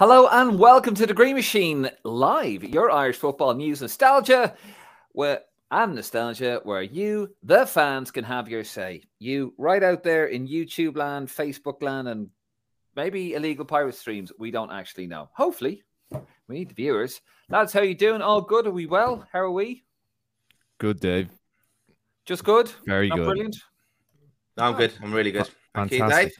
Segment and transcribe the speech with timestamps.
[0.00, 4.56] Hello and welcome to the Green Machine Live, your Irish football news nostalgia,
[5.12, 9.02] where and nostalgia, where you, the fans, can have your say.
[9.18, 12.30] You, right out there in YouTube land, Facebook land, and
[12.96, 14.32] maybe illegal pirate streams.
[14.38, 15.28] We don't actually know.
[15.34, 15.82] Hopefully,
[16.48, 17.20] we need the viewers.
[17.50, 18.22] Lads, how you doing?
[18.22, 18.66] All good?
[18.66, 19.28] Are we well?
[19.30, 19.84] How are we?
[20.78, 21.28] Good, Dave.
[22.24, 22.72] Just good.
[22.86, 23.26] Very Not good.
[23.26, 23.56] Brilliant.
[24.56, 24.94] I'm good.
[25.02, 25.50] I'm really good.
[25.74, 26.32] Thank you, Fantastic.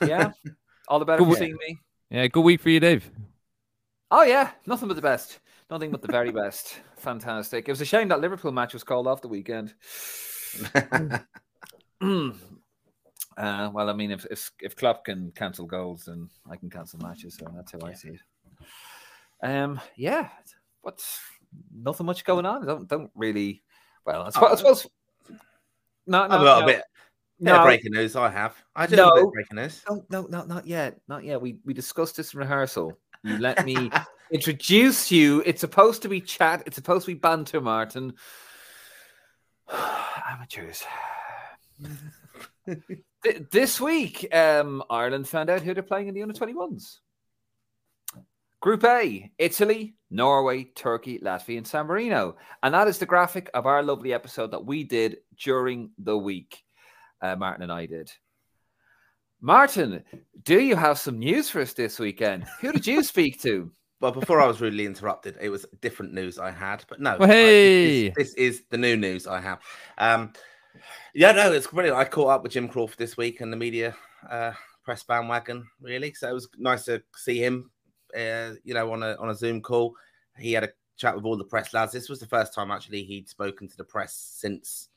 [0.00, 0.10] Dave.
[0.10, 0.32] Yeah.
[0.88, 1.78] All the better for seeing me.
[2.10, 3.10] Yeah, good week for you, Dave.
[4.10, 5.40] Oh yeah, nothing but the best.
[5.70, 6.78] Nothing but the very best.
[6.98, 7.68] Fantastic.
[7.68, 9.74] It was a shame that Liverpool match was called off the weekend.
[10.74, 11.20] uh,
[13.72, 17.36] well, I mean, if, if if Klopp can cancel goals, then I can cancel matches.
[17.36, 18.20] So that's how I see it.
[19.42, 20.28] Um, yeah.
[20.82, 21.20] What's
[21.74, 22.62] nothing much going on?
[22.62, 23.64] I don't don't really.
[24.04, 24.52] Well, I suppose.
[24.52, 24.86] I suppose
[26.06, 26.84] no, no, I've got no, a bit
[27.38, 28.16] no, breaking news.
[28.16, 28.54] I have.
[28.74, 29.30] I bit No.
[29.30, 29.82] breaking news.
[29.88, 31.40] no, no, no, not yet, not yet.
[31.40, 32.98] We we discussed this in rehearsal.
[33.22, 33.90] You let me
[34.30, 35.42] introduce you.
[35.44, 36.62] It's supposed to be chat.
[36.66, 38.14] It's supposed to be banter, Martin.
[40.30, 40.84] Amateurs.
[43.50, 46.98] This week, um, Ireland found out who they're playing in the under 21s.
[48.60, 52.36] Group A Italy, Norway, Turkey, Latvia, and San Marino.
[52.62, 56.62] And that is the graphic of our lovely episode that we did during the week.
[57.20, 58.10] Uh, Martin and I did.
[59.40, 60.02] Martin,
[60.44, 62.44] do you have some news for us this weekend?
[62.60, 63.70] Who did you speak to?
[63.98, 67.16] Well, before I was rudely interrupted, it was different news I had, but no.
[67.18, 68.08] Well, I- hey!
[68.10, 69.60] this, this is the new news I have.
[69.96, 70.34] Um,
[71.14, 71.96] yeah, no, it's brilliant.
[71.96, 73.96] I caught up with Jim Crawford this week and the media
[74.30, 74.52] uh,
[74.84, 76.12] press bandwagon, really.
[76.12, 77.70] So it was nice to see him,
[78.14, 79.94] uh, you know, on a on a Zoom call.
[80.38, 81.92] He had a chat with all the press lads.
[81.92, 84.90] This was the first time actually he'd spoken to the press since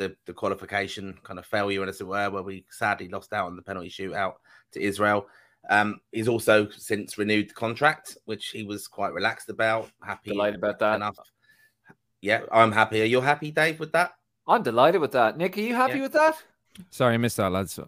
[0.00, 3.54] the the qualification kind of failure, as it were, where we sadly lost out on
[3.54, 4.34] the penalty shootout
[4.72, 5.26] to Israel.
[5.68, 9.90] Um, he's also since renewed the contract, which he was quite relaxed about.
[10.02, 10.96] Happy Delighted about that.
[10.96, 11.18] enough.
[12.22, 13.02] Yeah, I'm happy.
[13.02, 14.12] Are you happy, Dave, with that?
[14.48, 15.36] I'm delighted with that.
[15.36, 16.02] Nick, are you happy Yeah.
[16.02, 16.42] with that?
[16.90, 17.78] Sorry, I missed that, lads.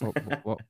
[0.00, 0.60] What, what, what-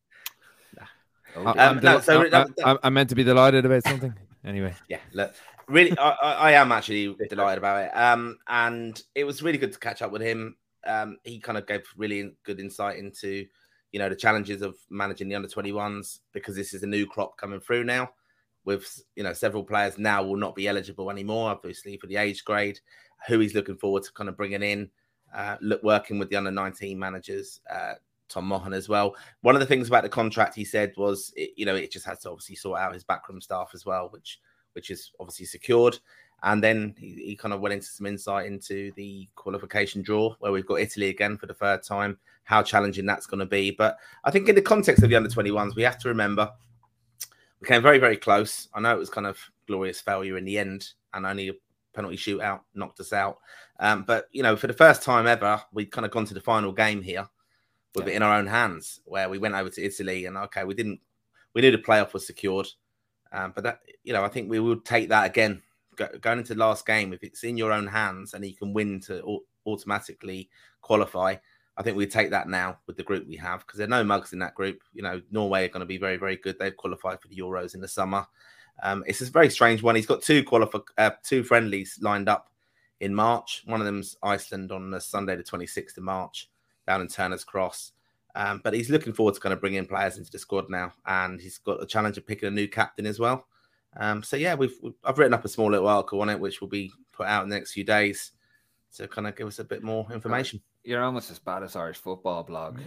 [1.37, 2.35] I, Um, no, del-
[2.65, 4.15] I, I, I meant to be delighted about something.
[4.45, 5.33] Anyway, Yeah, look,
[5.67, 7.91] really, I, I, I am actually delighted about it.
[7.97, 10.55] Um, and it was really good to catch up with him.
[10.87, 13.47] Um, he kind of gave really good insight into,
[13.93, 17.37] you know, the challenges of managing the under 21s because this is a new crop
[17.37, 18.11] coming through now.
[18.65, 22.45] With you know, several players now will not be eligible anymore, obviously for the age
[22.45, 22.81] grade.
[23.29, 24.91] Who he's looking forward to kind of bringing in,
[25.35, 27.95] uh, look working with the under 19 managers, uh,
[28.29, 29.15] Tom Mohan as well.
[29.43, 32.07] One of the things about the contract he said was, it, you know, it just
[32.07, 34.41] had to obviously sort out his backroom staff as well, which
[34.75, 35.99] which is obviously secured.
[36.45, 40.53] And then he, he kind of went into some insight into the qualification draw, where
[40.53, 43.71] we've got Italy again for the third time, how challenging that's going to be.
[43.71, 46.53] But I think in the context of the under 21s, we have to remember
[47.61, 48.69] we came very, very close.
[48.75, 51.55] I know it was kind of glorious failure in the end, and only a
[51.95, 53.39] penalty shootout knocked us out.
[53.81, 56.43] Um, but you know, for the first time ever, we'd kind of gone to the
[56.43, 57.27] final game here
[57.95, 60.75] with it in our own hands, where we went over to Italy, and okay, we
[60.75, 61.01] didn't,
[61.55, 62.69] we knew the playoff was secured,
[63.33, 65.63] um, but that you know, I think we would take that again
[65.97, 67.13] going into last game.
[67.13, 70.49] If it's in your own hands and you can win to automatically
[70.81, 71.37] qualify,
[71.77, 74.05] I think we take that now with the group we have because there are no
[74.05, 74.83] mugs in that group.
[74.93, 76.59] You know, Norway are going to be very, very good.
[76.59, 78.27] They've qualified for the Euros in the summer.
[78.83, 79.97] Um, it's a very strange one.
[79.97, 80.45] He's got two
[80.99, 82.51] uh, two friendlies lined up
[83.01, 83.63] in March.
[83.67, 86.51] One of them's Iceland on the Sunday, the 26th of March,
[86.87, 87.93] down in Turner's Cross.
[88.37, 91.41] Um, but he's looking forward to kind of bringing players into the squad now, and
[91.41, 93.47] he's got the challenge of picking a new captain as well.
[93.97, 96.61] Um, so yeah, we've, we've I've written up a small little article on it, which
[96.61, 98.33] will be put out in the next few days
[98.97, 100.61] to kind of give us a bit more information.
[100.85, 102.79] You're almost as bad as Irish football blog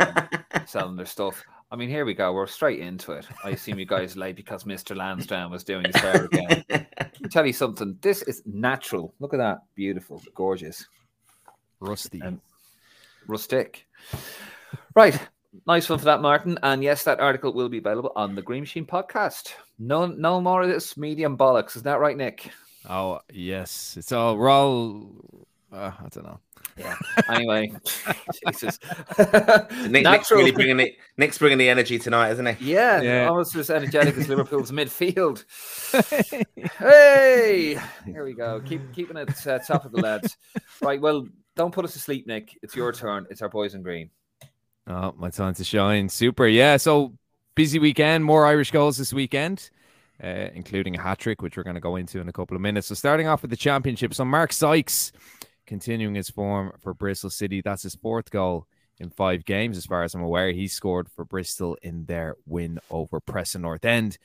[0.66, 1.42] selling their stuff.
[1.72, 2.32] I mean, here we go.
[2.32, 3.26] We're straight into it.
[3.42, 4.94] I assume you guys late because Mr.
[4.94, 6.64] Lansdowne was doing his hair again.
[7.30, 7.96] Tell you something.
[8.02, 9.14] This is natural.
[9.20, 9.62] Look at that.
[9.74, 10.22] Beautiful.
[10.34, 10.86] Gorgeous.
[11.80, 12.20] rusty.
[12.20, 12.40] Um,
[13.26, 13.86] rustic.
[14.94, 15.18] Right.
[15.66, 16.58] Nice one for that, Martin.
[16.62, 19.52] And yes, that article will be available on the Green Machine podcast.
[19.84, 21.74] No, no more of this medium bollocks.
[21.76, 22.50] Is that right, Nick?
[22.88, 24.36] oh yes, it's all.
[24.36, 25.10] We're all.
[25.72, 26.38] Uh, I don't know.
[26.76, 26.94] Yeah.
[27.28, 27.72] Anyway,
[28.46, 28.78] Jesus.
[29.88, 30.94] Nick, Nick's really bringing it.
[31.16, 32.72] Nick's bringing the energy tonight, isn't he?
[32.72, 33.28] Yeah, Yeah.
[33.28, 35.44] almost as energetic as Liverpool's midfield.
[36.78, 38.60] hey, here we go.
[38.64, 40.36] Keep keeping it uh, top of the lads.
[40.80, 41.00] Right.
[41.00, 41.26] Well,
[41.56, 42.58] don't put us to sleep, Nick.
[42.62, 43.26] It's your turn.
[43.30, 44.10] It's our boys in green.
[44.86, 46.08] Oh, my time to shine.
[46.08, 46.46] Super.
[46.46, 46.76] Yeah.
[46.78, 47.12] So
[47.54, 48.24] busy weekend.
[48.24, 49.70] More Irish goals this weekend,
[50.22, 52.60] uh, including a hat trick, which we're going to go into in a couple of
[52.60, 52.88] minutes.
[52.88, 54.14] So starting off with the championship.
[54.14, 55.12] So Mark Sykes
[55.66, 57.60] continuing his form for Bristol City.
[57.60, 58.66] That's his fourth goal
[58.98, 60.52] in five games, as far as I'm aware.
[60.52, 64.18] He scored for Bristol in their win over Preston North End.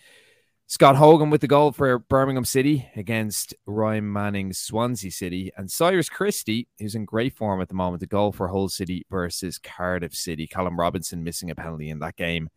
[0.69, 6.09] Scott Hogan with the goal for Birmingham City against Ryan Manning's Swansea City, and Cyrus
[6.09, 10.13] Christie, who's in great form at the moment, the goal for Hull City versus Cardiff
[10.13, 10.45] City.
[10.45, 12.49] Callum Robinson missing a penalty in that game.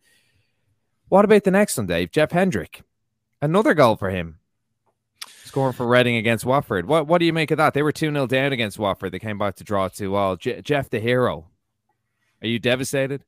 [1.11, 2.09] What about the next one, Dave?
[2.09, 2.83] Jeff Hendrick,
[3.41, 4.39] another goal for him,
[5.43, 6.87] scoring for Reading against Watford.
[6.87, 7.73] What what do you make of that?
[7.73, 9.11] They were 2 0 down against Watford.
[9.11, 10.37] They came back to draw 2 all.
[10.37, 11.47] Je- Jeff the hero.
[12.41, 13.25] Are you devastated?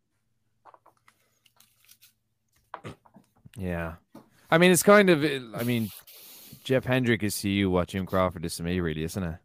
[3.57, 3.95] Yeah.
[4.49, 5.21] I mean, it's kind of.
[5.53, 5.91] I mean,
[6.63, 9.35] Jeff Hendrick is to you what Jim Crawford is to me, really, isn't it?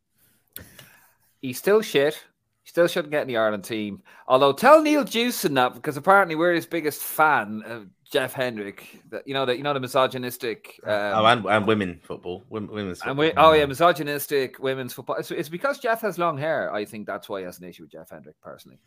[1.42, 2.24] He's still shit.
[2.68, 4.02] He still shouldn't get in the Ireland team.
[4.26, 9.00] Although tell Neil Jewson that because apparently we're his biggest fan of Jeff Hendrick.
[9.08, 10.78] That you know that you know the misogynistic.
[10.84, 13.10] Um, oh, and, and women football, women's football.
[13.10, 15.16] and we, oh yeah, misogynistic women's football.
[15.16, 16.70] It's, it's because Jeff has long hair.
[16.70, 18.78] I think that's why he has an issue with Jeff Hendrick personally.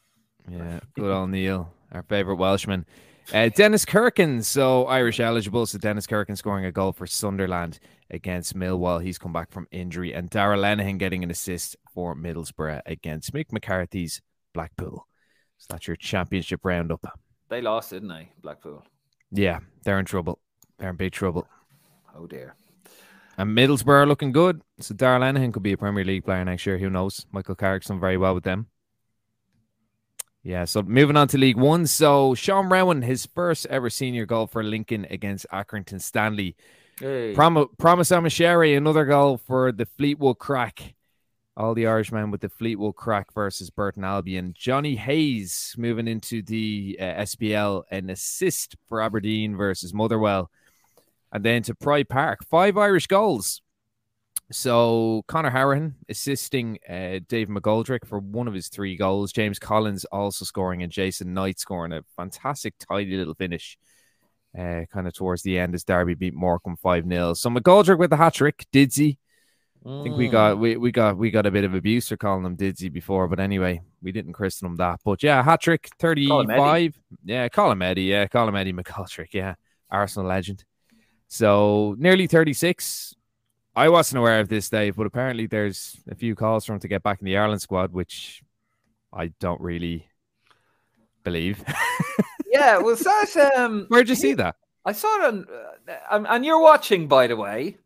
[0.48, 2.86] Yeah, good old Neil, our favorite Welshman.
[3.34, 5.66] Uh, Dennis Cirkin, so Irish eligible.
[5.66, 7.80] So Dennis Cirkin scoring a goal for Sunderland
[8.12, 9.04] against Millwall.
[9.04, 13.52] He's come back from injury, and Darragh Lenihan getting an assist for Middlesbrough against Mick
[13.52, 14.22] McCarthy's
[14.54, 15.08] Blackpool.
[15.58, 17.20] So that's your championship roundup.
[17.50, 18.86] They lost, didn't they, Blackpool?
[19.32, 20.40] Yeah, they're in trouble.
[20.78, 21.48] They're in big trouble.
[22.16, 22.56] Oh dear.
[23.38, 24.62] And Middlesbrough looking good.
[24.80, 26.78] So Darragh Lenihan could be a Premier League player next year.
[26.78, 27.26] Who knows?
[27.32, 28.68] Michael Carrick's done very well with them.
[30.44, 31.86] Yeah, so moving on to League One.
[31.86, 36.56] So Sean Roughan, his first ever senior goal for Lincoln against Accrington Stanley.
[37.34, 40.96] Prom- Promise Omochere, another goal for the Fleetwood Crack.
[41.58, 44.54] All the Irishmen with the Fleetwood Crack versus Burton Albion.
[44.58, 50.50] Johnny Hayes moving into the uh, SPL, an assist for Aberdeen versus Motherwell.
[51.32, 53.62] And then to Pride Park, five Irish goals.
[54.52, 59.32] So Conor Hourihane assisting uh, Dave McGoldrick for one of his three goals.
[59.32, 63.78] James Collins also scoring, and Jason Knight scoring a fantastic, tidy little finish.
[64.58, 67.34] Uh, kind of towards the end as Derby beat Morecambe 5 0.
[67.36, 69.18] So McGoldrick with the hat trick, Didsy.
[69.84, 72.46] I think we got we, we got we got a bit of abuse for calling
[72.46, 75.00] him Didsy before, but anyway, we didn't christen him that.
[75.04, 77.00] But yeah, hat trick, Call 35.
[77.26, 78.04] Yeah, call him Eddie.
[78.04, 79.34] Yeah, call him Eddie McGoldrick.
[79.34, 79.56] Yeah,
[79.90, 80.66] Arsenal legend.
[81.30, 83.16] So nearly 36.
[83.76, 86.90] I wasn't aware of this, Dave, but apparently there's a few calls for him to
[86.90, 88.44] get back in the Ireland squad, which
[89.14, 90.10] I don't really
[91.24, 91.64] believe.
[92.52, 93.86] Yeah, was that um?
[93.90, 94.56] Where'd you see that?
[94.86, 95.46] I saw it on,
[95.90, 97.78] uh, um, and you're watching, by the way,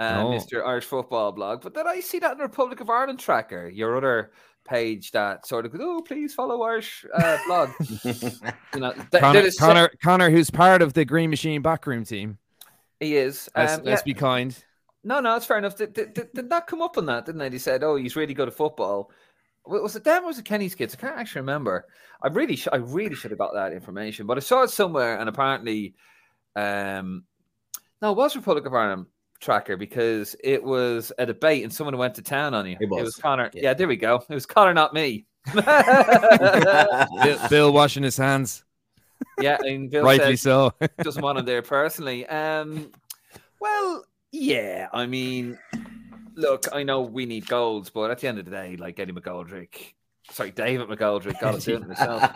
[0.00, 0.30] uh, No.
[0.30, 0.66] Mr.
[0.66, 1.62] Irish Football Blog.
[1.62, 3.68] But did I see that in the Republic of Ireland tracker?
[3.68, 4.32] Your other
[4.64, 7.70] page that sort of goes, "Oh, please follow Irish uh, blog."
[8.04, 12.04] you know, th- Connor, did it Connor, Connor, who's part of the Green Machine backroom
[12.04, 12.38] team.
[13.00, 13.48] he is.
[13.56, 14.12] Let's, Um, let's yeah.
[14.12, 14.56] be kind.
[15.04, 15.76] No, no, it's fair enough.
[15.76, 17.26] Did, did, did, did that come up on that?
[17.26, 17.48] Didn't they?
[17.48, 19.10] They said, "Oh, he's really good at football."
[19.66, 20.94] Wa- Was it them or was it Kenny's kids?
[20.94, 21.86] I can't actually remember.
[22.22, 25.18] I really, sh- I really should have got that information, but I saw it somewhere,
[25.18, 25.94] and apparently,
[26.56, 27.24] um,
[28.00, 29.06] no, it was Republic of Ireland
[29.40, 32.76] tracker because it was a debate, and someone went to town on you.
[32.80, 33.50] It was, Connor.
[33.54, 33.62] Yeah.
[33.62, 33.74] yeah.
[33.74, 34.24] there we go.
[34.28, 35.26] It was Connor, not me.
[35.54, 38.64] Bill, Bill washing his hands,
[39.40, 40.72] yeah, and Bill rightly so.
[40.98, 42.24] doesn't want him there personally.
[42.26, 42.92] Um,
[43.60, 45.58] well, yeah, I mean,
[46.34, 49.12] look, I know we need goals, but at the end of the day, like Eddie
[49.12, 49.94] McGoldrick,
[50.30, 52.30] sorry, David McGoldrick, got to do it myself.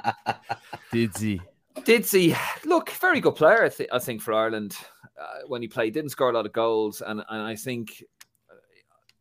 [0.93, 1.41] Did he?
[1.85, 2.35] Did see,
[2.65, 4.77] look, very good player, I, thi- I think, for Ireland
[5.21, 5.95] uh, when he played.
[5.95, 8.03] Didn't score a lot of goals, and, and I think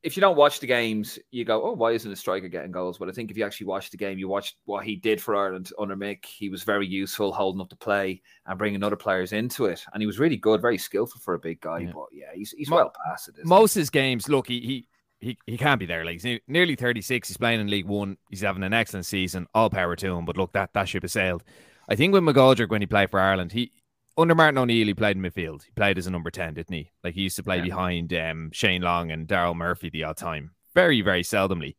[0.06, 3.00] if you don't watch the games, you go, "Oh, why isn't a striker getting goals?"
[3.00, 5.36] But I think if you actually watch the game, you watch what he did for
[5.36, 6.26] Ireland under Mick.
[6.26, 10.02] He was very useful, holding up the play and bringing other players into it, and
[10.02, 11.80] he was really good, very skillful for a big guy.
[11.80, 11.92] Yeah.
[11.92, 13.44] But yeah, he's he's Mo- well past it.
[13.44, 14.88] Most of his games, look, he, he
[15.20, 16.06] he he can't be there.
[16.06, 17.28] Like he's nearly 36.
[17.28, 18.18] He's playing in League One.
[18.30, 19.48] He's having an excellent season.
[19.56, 20.26] All power to him.
[20.26, 21.44] But look, that that ship has sailed.
[21.90, 23.72] I think with McGoldrick when he played for Ireland, he
[24.18, 25.64] under Martin O'Neill, he played in midfield.
[25.64, 26.92] He played as a number 10, didn't he?
[27.04, 27.64] Like he used to play Yeah.
[27.64, 30.52] behind um, Shane Long and Daryl Murphy the odd time.
[30.74, 31.76] Very, very seldomly.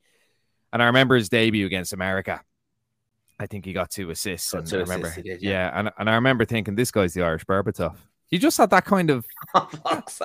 [0.73, 2.43] And I remember his debut against America.
[3.39, 4.51] I think he got two assists.
[4.53, 5.51] Got and two I remember, assists, did, yeah.
[5.51, 5.79] yeah.
[5.81, 7.97] and, and I remember thinking this guy's the Irish Berbatov.
[8.29, 10.21] He just had that kind of Oh, fuck's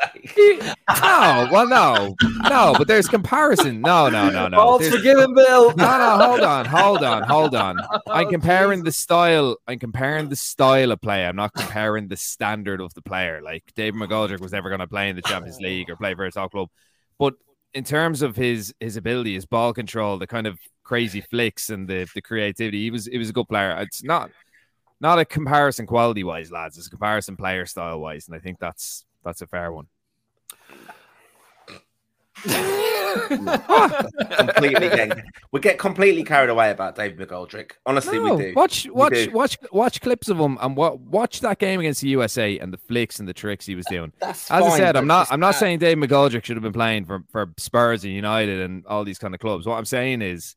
[0.90, 2.16] no, well, no,
[2.50, 3.82] no, but there's comparison.
[3.82, 4.60] No, no, no, no.
[4.60, 5.76] All's There's- forgiven, Bill.
[5.76, 7.80] no, no, hold on, hold on, hold on.
[8.08, 9.58] I'm oh, comparing the style.
[9.68, 11.26] I'm comparing the style of play.
[11.26, 13.42] I'm not comparing the standard of the player.
[13.44, 15.64] Like David McGoldrick was never going to play in the Champions oh.
[15.64, 16.70] League or play for a top club,
[17.20, 17.36] but
[17.74, 21.88] in terms of his his ability, his ball control, the kind of crazy flicks and
[21.88, 23.78] the the creativity, he was he was a good player.
[23.80, 24.32] It's not
[25.02, 26.78] not a comparison quality wise, lads.
[26.78, 29.88] It's a comparison player style wise, and I think that's that's a fair one.
[33.28, 37.72] completely getting, we get completely carried away about David McGoldrick.
[37.86, 38.54] Honestly, No, we do.
[38.56, 39.32] Watch, watch, do.
[39.32, 42.78] watch, watch clips of him and wa- watch that game against the USA and the
[42.78, 44.12] flicks and the tricks he was doing.
[44.20, 45.28] That's As I said, I'm not.
[45.32, 48.62] I'm not that- saying Dave McGoldrick should have been playing for for Spurs and United
[48.62, 49.66] and all these kind of clubs.
[49.68, 50.56] What I'm saying is,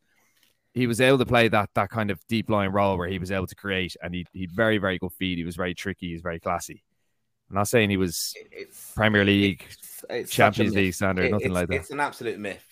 [0.74, 3.30] he was able to play that that kind of deep line role where he was
[3.30, 5.38] able to create, and he he very very good feed.
[5.38, 6.08] He was very tricky.
[6.08, 6.82] He was very classy.
[7.50, 10.74] I'm not saying he was It's Premier League, it's, it's Champions.
[10.74, 11.74] League standard, It- nothing like that.
[11.76, 12.64] It's an absolute myth,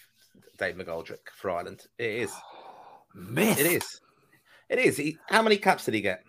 [0.59, 1.85] Dave McGoldrick for Ireland.
[1.99, 2.33] It is.
[3.15, 3.61] Myth.
[3.61, 4.01] It is.
[4.71, 4.97] It is.
[4.97, 6.25] He, how many caps did he get?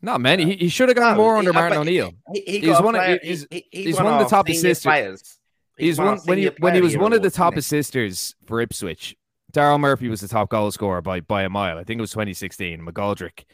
[0.00, 0.44] Not many.
[0.46, 2.12] He, he should have got No, more he- under Martin O'Neill.
[2.32, 4.48] He, he He's got one of- he's- he- he- he's won one of the top
[4.48, 4.82] assisters.
[4.82, 5.38] Players.
[5.78, 9.16] He's won one when he when he was one of the top assisters for Ipswich.
[9.52, 11.78] Daryl Murphy was the top goal scorer by by a mile.
[11.78, 12.80] I think it was 2016.
[12.80, 13.44] McGoldrick,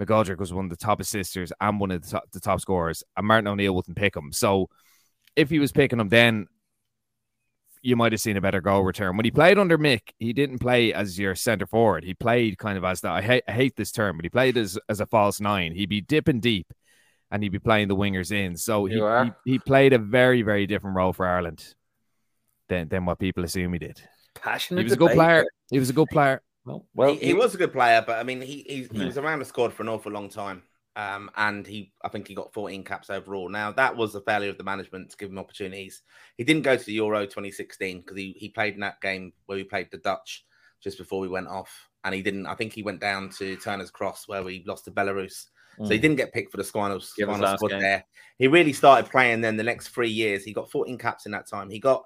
[0.00, 3.02] McGoldrick was one of the top assisters and one of the top, the top scorers.
[3.16, 4.32] And Martin O'Neill wouldn't pick him.
[4.32, 4.70] So
[5.34, 6.46] if he was picking him, then
[7.82, 9.16] you might have seen a better goal return.
[9.16, 12.04] When he played under Mick, he didn't play as your centre forward.
[12.04, 13.12] He played kind of as that.
[13.12, 15.72] I hate, I hate this term, but he played as as a false nine.
[15.72, 16.72] He'd be dipping deep,
[17.30, 18.56] and he'd be playing the wingers in.
[18.56, 21.74] So he he, he played a very very different role for Ireland
[22.68, 24.00] than than what people assume he did.
[24.34, 24.80] Passionate.
[24.80, 25.46] He was a good player.
[25.70, 26.42] He was a good player.
[26.64, 28.98] Well, Well, well he, he was a good player, but I mean, he he, he
[29.00, 29.06] Yeah.
[29.06, 30.62] was around the squad for an awful long time,
[30.96, 33.48] um, and he I think he got 14 caps overall.
[33.48, 36.02] Now that was a failure of the management to give him opportunities.
[36.36, 39.56] He didn't go to the Euro 2016 because he he played in that game where
[39.56, 40.44] we played the Dutch
[40.80, 42.46] just before we went off, and he didn't.
[42.46, 45.46] I think he went down to Turner's Cross where we lost to Belarus.
[45.84, 46.02] So he Mm.
[46.02, 47.80] didn't get picked for the final, Give us final last squad game.
[47.80, 48.04] there.
[48.38, 50.42] He really started playing then the next three years.
[50.44, 51.70] He got 14 caps in that time.
[51.70, 52.04] He got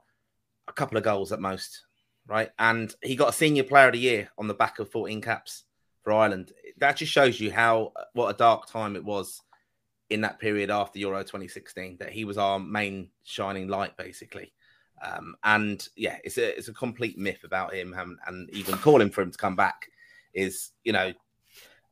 [0.69, 1.83] a couple of goals at most,
[2.27, 2.51] right?
[2.59, 5.65] And he got a senior player of the year on the back of 14 caps
[6.03, 6.53] for Ireland.
[6.79, 9.41] That just shows you how what a dark time it was
[10.11, 11.99] in that period after Euro 2016.
[11.99, 14.53] That he was our main shining light, basically.
[15.05, 19.11] Um, and yeah, it's a it's a complete myth about him, and, and even calling
[19.11, 19.89] for him to come back
[20.35, 21.13] is you know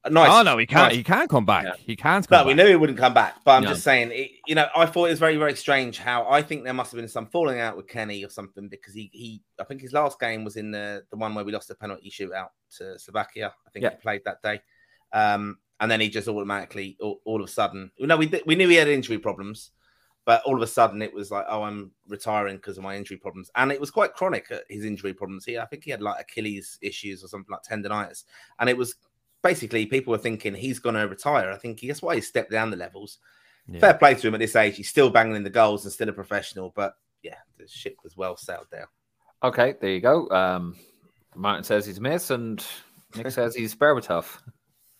[0.08, 0.30] nice.
[0.32, 0.88] oh no, he can't.
[0.88, 1.64] nice He can't come back.
[1.64, 1.72] Yeah.
[1.84, 2.64] He can't come no, we back.
[2.64, 3.36] knew he wouldn't come back.
[3.44, 3.70] But I'm No.
[3.70, 6.64] just saying, it, you know, I thought it was very, very strange how I think
[6.64, 9.64] there must have been some falling out with Kenny or something because he, he I
[9.64, 12.48] think his last game was in the the one where we lost the penalty shootout
[12.78, 13.52] to Slovakia.
[13.66, 13.90] I think Yeah.
[13.90, 14.60] he played that day.
[15.12, 18.54] Um, and then he just automatically, all, all of a sudden, you know, we we
[18.54, 19.70] knew he had injury problems,
[20.26, 23.16] but all of a sudden it was like, oh, I'm retiring because of my injury
[23.16, 24.50] problems, and it was quite chronic.
[24.52, 25.44] uh, His injury problems.
[25.46, 28.24] He, I think he had like Achilles issues or something like tendonitis,
[28.58, 28.94] and it was
[29.42, 31.50] basically people were thinking he's going to retire.
[31.50, 33.18] I think that's why he stepped down the levels.
[33.68, 33.80] Yeah.
[33.80, 34.76] Fair play to him at this age.
[34.76, 36.72] He's still banging in the goals and still a professional.
[36.74, 38.88] But yeah, the ship was well sailed there.
[39.42, 40.28] Okay, there you go.
[40.30, 40.76] Um,
[41.34, 42.64] Martin says he's miss, and
[43.16, 44.38] Nick says he's Berbatov.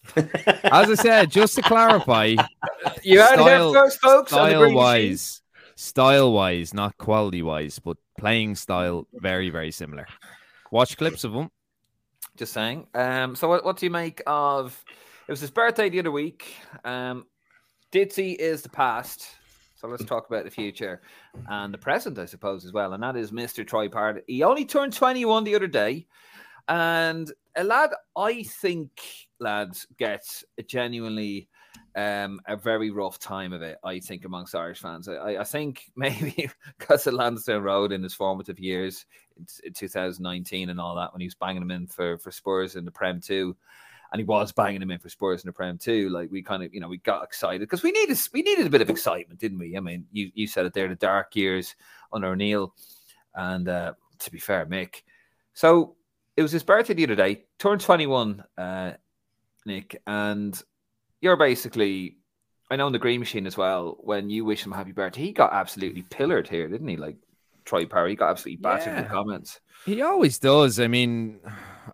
[0.16, 2.35] As I said, just to clarify,
[3.02, 4.32] You heard it here first, folks.
[4.32, 5.42] Style wise,
[5.76, 10.06] style wise, not quality wise, but playing style very very similar.
[10.70, 11.50] Watch clips of him.
[12.40, 12.87] Just saying.
[12.94, 14.82] Um, so what, what do you make of?
[15.28, 16.54] It was his birthday the other week.
[16.87, 17.26] Um,
[17.92, 19.26] is the past.
[19.76, 21.02] So let's talk about the future
[21.50, 22.94] and the present, I suppose, as well.
[22.94, 23.66] And that is Mr.
[23.66, 24.25] Troy Parrott.
[24.26, 26.06] He only turned 21 the other day.
[26.68, 28.90] And a lad, I think,
[29.38, 31.47] lads, gets a genuinely
[31.94, 35.09] um, a very rough time of it, I think, amongst Irish fans.
[35.09, 39.04] I, I- I think maybe because of Lansdowne Road in his formative years,
[39.64, 42.85] in 2019 and all that, when he was banging them in for, for Spurs in
[42.85, 43.54] the Prem 2
[44.12, 46.09] and he was banging him in for Spurs in the Prem too.
[46.09, 48.70] Like we kind of, you know, we got excited because we needed we needed a
[48.70, 49.76] bit of excitement, didn't we?
[49.76, 51.75] I mean, you you said it there, the dark years
[52.12, 52.75] under O'Neill,
[53.35, 55.02] and uh, to be fair, Mick.
[55.54, 55.97] So
[56.37, 58.92] it was his birthday the other day, turned twenty one, uh,
[59.64, 60.61] Nick, and
[61.20, 62.16] you're basically.
[62.73, 63.97] I know in the Green Machine as well.
[63.99, 66.97] When you wish him happy birthday, he got absolutely pillared here, didn't he?
[66.97, 67.16] Like
[67.70, 69.02] Troy Parrott, he got absolutely battered Yeah.
[69.02, 69.60] with comments.
[69.86, 70.80] He always does.
[70.80, 71.38] I mean,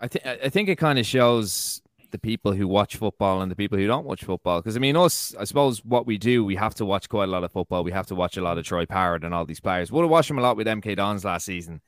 [0.01, 3.57] I think I think it kind of shows the people who watch football and the
[3.57, 4.61] people who don't watch football.
[4.61, 7.31] Because I mean, us, I suppose what we do, we have to watch quite a
[7.31, 7.85] lot of football.
[7.85, 9.93] We have to watch a lot of Troy Parrott and all these players.
[9.93, 11.83] Would have watched him a lot with MK Dons last season,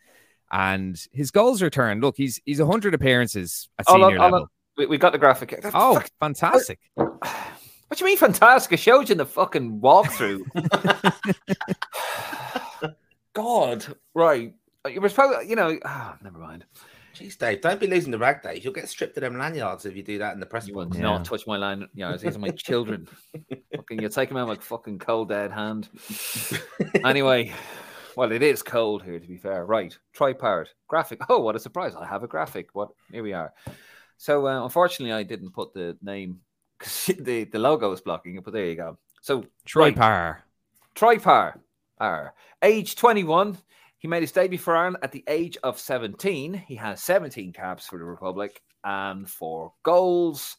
[0.53, 2.01] and his goals return.
[2.03, 4.43] Look, he's he's hundred appearances at Hold on, senior hold level.
[4.45, 4.49] on.
[4.77, 5.59] We, we got the graphic.
[5.73, 6.79] Oh, Fuck, fantastic!
[7.89, 8.75] What do you mean fantastic?
[8.75, 10.43] It showed you in the fucking walkthrough.
[13.39, 14.55] God, right.
[14.91, 15.79] You were supposed, you know.
[15.85, 16.65] ah, never mind.
[17.15, 18.65] Jeez, Dave, don't be losing the rag days.
[18.65, 20.87] You'll get stripped of them lanyards if you do that in the press You will
[20.87, 20.97] box.
[20.97, 21.03] Yeah.
[21.03, 21.89] not touch my line.
[21.95, 23.09] Yeah, these are my children.
[23.77, 25.89] fucking, you take them out like fucking cold dead hand.
[27.05, 27.53] anyway,
[28.17, 29.19] well, it is cold here.
[29.19, 29.97] To be fair, right?
[30.13, 31.21] Troy Parrott graphic.
[31.29, 31.95] Oh, what a surprise!
[31.95, 32.69] I have a graphic.
[32.73, 32.91] What?
[33.11, 33.53] Here we are.
[34.17, 36.41] So, uh, unfortunately, I didn't put the name
[36.79, 38.45] because the the logo is blocking it.
[38.45, 38.99] But there you go.
[39.23, 40.37] So Troy right.
[40.95, 41.55] Tripar,
[42.01, 43.59] R, age 21.
[43.99, 46.55] He made his debut for Ireland at the age of 17.
[46.55, 50.57] He has 17 caps for the Republic and four goals.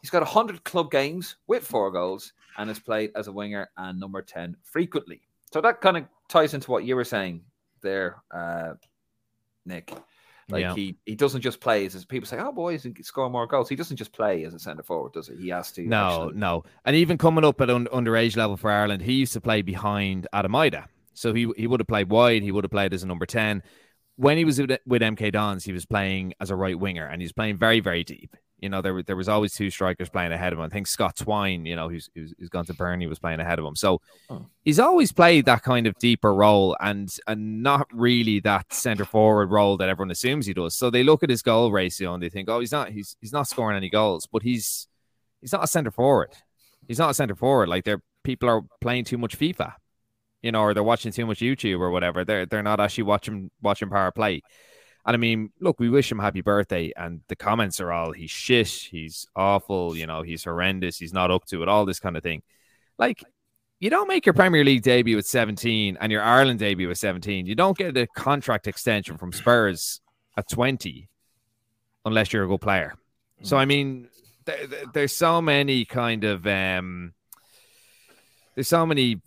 [0.00, 4.00] He's got 100 club games with four goals and has played as a winger and
[4.00, 5.20] number 10 frequently.
[5.52, 7.42] So that kind of ties into what you were saying
[7.82, 8.74] there, uh,
[9.66, 9.92] Nick.
[10.50, 10.74] Like Yeah.
[10.74, 13.68] he, he doesn't just play as people say, oh boys, can score more goals.
[13.68, 15.36] He doesn't just play as a centre forward, does he?
[15.36, 15.82] He has to.
[15.82, 16.64] No, actually- no.
[16.84, 20.26] And even coming up at un- underage level for Ireland, he used to play behind
[20.32, 20.86] Adam Idah.
[21.14, 22.42] So he he would have played wide.
[22.42, 23.62] He would have played as a number 10.
[24.16, 27.20] When he was with, with MK Dons, he was playing as a right winger and
[27.22, 28.36] he was playing very, very deep.
[28.60, 30.64] You know, there, there was always two strikers playing ahead of him.
[30.64, 33.58] I think Scott Twine, you know, who's, who's, who's gone to Burnley, was playing ahead
[33.58, 33.74] of him.
[33.74, 34.46] So Oh.
[34.62, 39.50] he's always played that kind of deeper role and and not really that centre forward
[39.50, 40.76] role that everyone assumes he does.
[40.76, 43.32] So they look at his goal ratio and they think, oh, he's not he's he's
[43.32, 44.86] not scoring any goals, but he's
[45.40, 46.30] he's not a centre forward.
[46.86, 47.68] He's not a centre forward.
[47.68, 49.72] Like they're people are playing too much FIFA,
[50.42, 52.24] you know, or they're watching too much YouTube or whatever.
[52.24, 54.42] They're they're not actually watching watching power play.
[55.10, 58.30] And I mean, look, we wish him happy birthday, and the comments are all he's
[58.30, 62.16] shit, he's awful, you know, he's horrendous, he's not up to it, all this kind
[62.16, 62.42] of thing.
[62.96, 63.24] Like,
[63.80, 67.44] you don't make your Premier League debut at 17 and your Ireland debut at 17.
[67.46, 70.00] You don't get a contract extension from Spurs
[70.36, 71.08] at 20
[72.04, 72.94] unless you're a good player.
[73.42, 74.08] So I mean,
[74.44, 77.14] there, there- there's so many kind of um,
[78.54, 79.20] there's so many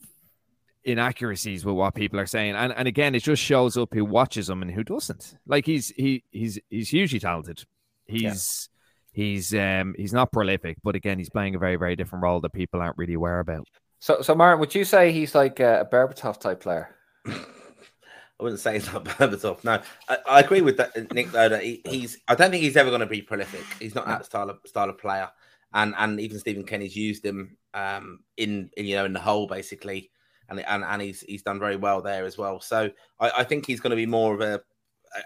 [0.86, 4.50] inaccuracies with what people are saying, and and again, it just shows up who watches
[4.50, 5.38] him and who doesn't.
[5.46, 7.63] Like he's he he's he's hugely talented.
[8.06, 8.70] He's
[9.12, 12.54] he's um he's not prolific, but again, he's playing a very very different role that
[12.54, 13.68] people aren't really aware about.
[14.00, 16.94] So, so Martin, would you say he's like a Berbatov type player?
[17.25, 19.63] I wouldn't say he's not Berbatov.
[19.63, 21.32] No, I, I agree with that, Nick.
[21.32, 23.63] Though that he, he's, I don't think he's ever going to be prolific.
[23.80, 25.30] He's not that style of style of player,
[25.74, 29.48] and and even Stephen Kenny's used him um, in, in you know in the hole
[29.48, 30.12] basically,
[30.49, 32.60] and and and he's he's done very well there as well.
[32.60, 34.62] So I, I think he's going to be more of a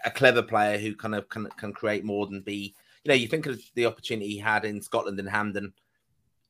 [0.06, 2.76] a clever player who kind of can can create more than be.
[3.04, 5.74] You know, you think of the opportunity he had in Scotland and Hampden.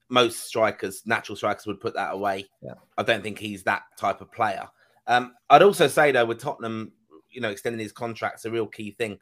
[0.09, 2.45] Most strikers, natural strikers, would put that away.
[2.61, 2.75] Yeah.
[2.97, 4.67] I don't think he's that type of player.
[5.05, 6.93] Um, I'd also say though, with Tottenham,
[7.29, 9.19] you know, extending his contract's a real key thing.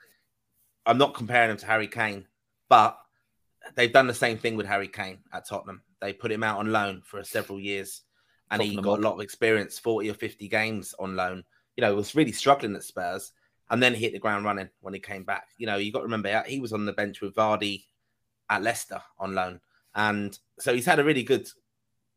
[0.85, 2.27] I'm not comparing him to Harry Kane,
[2.69, 2.97] but
[3.75, 5.81] they've done the same thing with Harry Kane at Tottenham.
[6.01, 8.01] They put him out on loan for several years,
[8.51, 8.99] and he got up.
[8.99, 11.43] a lot of experience, 40 or 50 games on loan.
[11.75, 13.33] You know, was really struggling at Spurs,
[13.69, 15.47] and then hit the ground running when he came back.
[15.57, 17.85] You know, you got to remember he was on the bench with Vardy
[18.49, 19.59] at Leicester on loan,
[19.93, 21.47] and so he's had a really good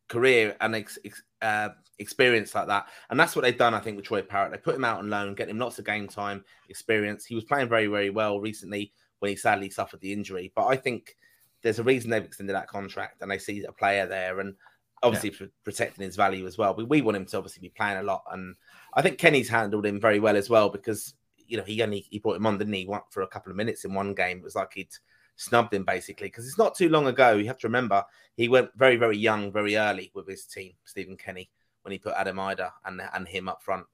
[0.08, 2.86] career and ex, ex, uh, experience like that.
[3.10, 4.52] And that's what they've done, I think, with Troy Parrott.
[4.52, 7.24] They put him out on loan, get him lots of game time experience.
[7.24, 10.52] He was playing very, very well recently when he sadly suffered the injury.
[10.54, 11.16] But I think
[11.62, 14.54] there's a reason they've extended that contract and they see a player there and
[15.02, 16.74] obviously pr- protecting his value as well.
[16.74, 18.24] But we want him to obviously be playing a lot.
[18.32, 18.54] And
[18.94, 21.14] I think Kenny's handled him very well as well because,
[21.46, 22.88] you know, he only he brought him on, didn't he?
[23.10, 24.38] For a couple of minutes in one game.
[24.38, 24.88] It was like he'd
[25.36, 27.36] snubbed him basically because it's not too long ago.
[27.36, 28.04] You have to remember
[28.36, 31.50] he went very, very young, very early with his team, Stephen Kenny,
[31.82, 33.86] when he put Adam Idah and and him up front,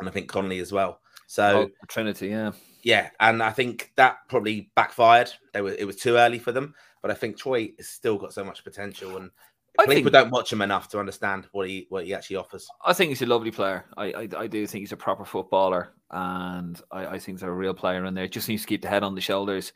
[0.00, 1.00] and I think Connolly as well.
[1.26, 2.52] So Oh, Trinity, yeah.
[2.82, 5.30] yeah, and I think that probably backfired.
[5.52, 8.32] They were it was too early for them, but I think Troy has still got
[8.32, 9.30] so much potential, and
[9.78, 12.68] I people think- don't watch him enough to understand what he what he actually offers.
[12.84, 13.84] I think he's a lovely player.
[13.96, 17.50] I, I, I do think he's a proper footballer, and I, I think he's a
[17.50, 18.26] real player in there.
[18.26, 19.72] Just needs to keep the head on the shoulders.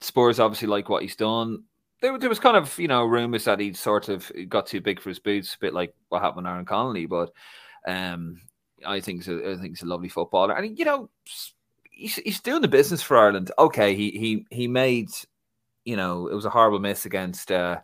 [0.00, 1.64] Spurs obviously like what he's done.
[2.02, 5.00] There, there was kind of you know rumors that he'd sort of got too big
[5.00, 7.06] for his boots, a bit like what happened with Aaron Connolly.
[7.06, 7.32] But
[7.86, 8.40] um,
[8.86, 11.08] I think he's a, I think he's a lovely footballer, and you know
[11.90, 13.50] he's, he's doing the business for Ireland.
[13.58, 15.08] Okay, he he he made
[15.86, 17.50] you know it was a horrible miss against.
[17.50, 17.78] Uh,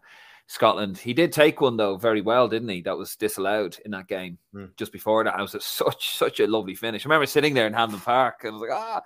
[0.53, 0.99] Scotland.
[0.99, 2.83] He did take one though very well, didn't he?
[2.83, 4.67] That was disallowed in that game Hmm.
[4.77, 5.39] just before that.
[5.39, 7.07] It was a, such such a lovely finish.
[7.07, 9.03] I remember sitting there in Hampden Park and I was like, ah,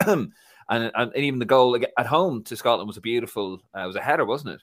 [0.06, 0.32] and,
[0.70, 3.60] and and even the goal at home to Scotland was a beautiful.
[3.76, 4.62] Uh, it was a header, wasn't it?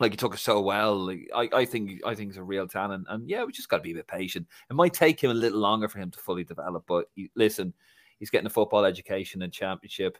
[0.00, 0.96] Like he took it so well.
[0.96, 3.76] Like, I, I think I think he's a real talent, and yeah, we just got
[3.76, 4.46] to be a bit patient.
[4.70, 7.74] It might take him a little longer for him to fully develop, but he, listen,
[8.18, 10.16] he's getting a football education and championship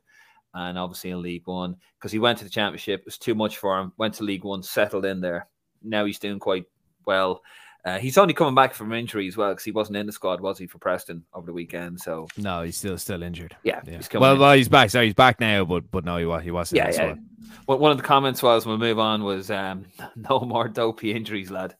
[0.54, 3.00] and obviously in League One because he went to the Championship.
[3.00, 3.92] It was too much for him.
[3.98, 5.48] Went to League One, settled in there.
[5.82, 6.64] Now he's doing quite
[7.04, 7.42] well.
[7.84, 10.40] Uh, he's only coming back from injury as well because he wasn't in the squad,
[10.40, 12.00] was he, for Preston over the weekend?
[12.00, 13.54] So No, he's still still injured.
[13.62, 13.98] yeah, Yeah.
[13.98, 14.08] he's.
[14.10, 14.40] Well, in.
[14.40, 14.88] well, he's back.
[14.88, 16.78] Sorry, he's back now, but but no, he was he wasn't.
[16.78, 17.02] yeah, in the yeah.
[17.12, 17.18] squad.
[17.66, 19.84] Well, one of the comments was, when "We'll move on." Was um,
[20.16, 21.74] no more dopey injuries, lad.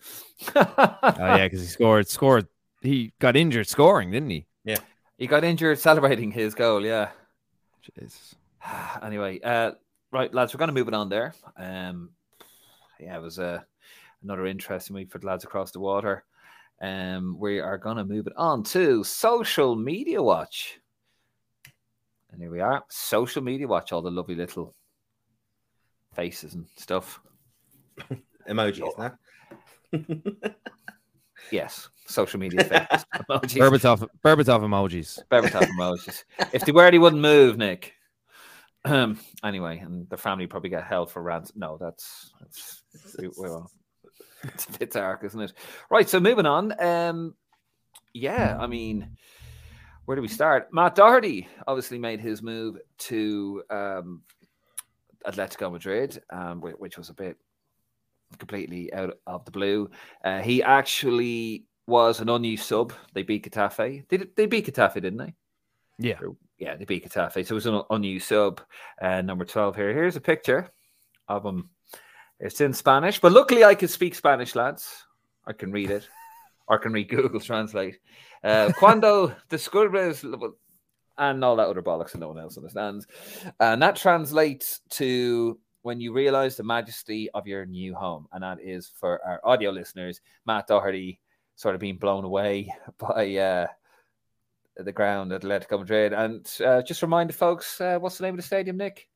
[0.55, 2.49] Oh yeah, because he scored scored.
[2.83, 4.47] He got injured scoring, didn't he?
[4.65, 4.77] Yeah,
[5.17, 6.85] he got injured celebrating his goal.
[6.85, 7.11] Yeah.
[7.99, 8.35] Jeez.
[9.03, 9.73] anyway, uh,
[10.11, 11.35] right, lads, we're going to move it on there.
[11.57, 12.11] Um,
[12.99, 13.61] yeah, it was uh,
[14.23, 16.25] another interesting week for the lads across the water.
[16.81, 20.79] Um, we are going to move it on to social media watch.
[22.33, 24.75] And here we are, social media watch, all the lovely little
[26.15, 27.21] faces and stuff.
[28.49, 29.13] Emojis, no?
[31.51, 33.05] Yes, social media faces.
[33.15, 33.59] emojis.
[33.59, 35.23] Berbatov, Berbatov emojis.
[35.31, 36.25] Berbatov emojis.
[36.53, 37.93] If they were, they wouldn't move, Nick.
[38.85, 41.59] Um, anyway, and the family probably get held for ransom.
[41.59, 42.83] No, that's, that's
[43.19, 43.29] we.
[44.45, 45.55] It's a bit dark, isn't it?
[45.91, 46.79] Right, so moving on.
[46.79, 47.35] Um,
[48.13, 49.17] yeah, I mean,
[50.05, 50.69] where do we start?
[50.71, 54.23] Matt Doherty obviously made his move to um,
[55.27, 57.39] Atletico Madrid, um, which was a bit
[58.39, 59.91] completely out of the blue.
[60.23, 62.93] Uh, he actually was an unused sub.
[63.15, 64.07] They beat Getafe.
[64.09, 65.35] They, they beat Getafe, didn't they?
[65.99, 66.19] Yeah.
[66.59, 67.33] Yeah, the beat Getafe.
[67.33, 68.61] So it was an unused sub.
[69.01, 69.93] Uh, number 12 here.
[69.93, 70.71] Here's a picture
[71.29, 71.71] of him.
[72.41, 75.05] It's in Spanish, but luckily I can speak Spanish, lads.
[75.47, 76.09] I can read it,
[76.67, 77.99] or I can read Google Translate.
[78.43, 80.25] Uh, cuando descubres
[81.19, 83.07] and all that other bollocks that no one else understands.
[83.61, 88.27] And that translates to when you realize the majesty of your new home.
[88.33, 91.21] And that is for our audio listeners, Matt Doherty
[91.57, 93.67] sort of being blown away by uh,
[94.77, 96.13] the ground at Atletico Madrid.
[96.13, 99.09] And uh, just remind the folks, uh, what's the name of the stadium, Nick?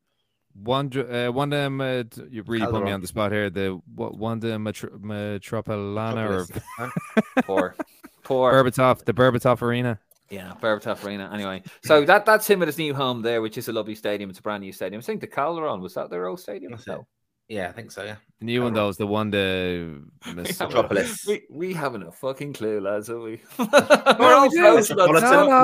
[0.55, 3.51] Wanda, uh, Wanda, um, uh, you really put me on the spot here.
[3.51, 6.91] The what, Wanda Metro, Metropolana or Metropolis, huh?
[7.43, 7.77] Poor,
[8.25, 8.53] poor.
[8.53, 10.01] Berbatov, the Berbatov Arena.
[10.31, 11.31] Yeah, Berbatov Arena.
[11.33, 14.31] Anyway, so that that's him at his new home there, which is a lovely stadium.
[14.31, 14.99] It's a brand new stadium.
[14.99, 16.73] I think the Calderon was that their old stadium?
[16.73, 16.91] That's it.
[16.91, 17.07] No.
[17.49, 18.05] Yeah, I think so.
[18.05, 18.17] Yeah.
[18.41, 20.03] The new one though is the one the
[20.35, 21.25] Mis- Metropolis.
[21.27, 23.41] We, we haven't a fucking clue, lads, have we?
[23.59, 24.61] We're all we do.
[24.61, 25.07] close, No,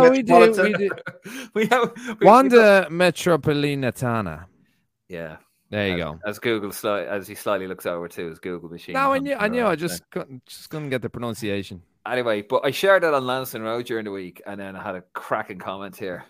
[0.02, 0.90] no, we do, we do.
[1.54, 4.46] we have we- we- Wanda Metropolitana.
[5.08, 5.36] Yeah,
[5.70, 6.20] There you as, go.
[6.26, 8.94] As Google sli- as he slightly looks over to his Google machine.
[8.94, 9.66] No, I knew, I knew.
[9.66, 11.82] I just couldn't, just couldn't get the pronunciation.
[12.06, 14.94] Anyway, but I shared that on Lansdowne Road during the week, and then I had
[14.94, 16.24] a cracking comment here.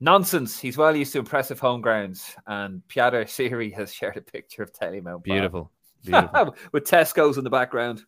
[0.00, 0.58] Nonsense.
[0.58, 4.72] He's well used to impressive home grounds, and Piotr Siri has shared a picture of
[4.72, 5.70] Telly Beautiful,
[6.04, 6.54] beautiful.
[6.72, 8.02] with Tesco's in the background.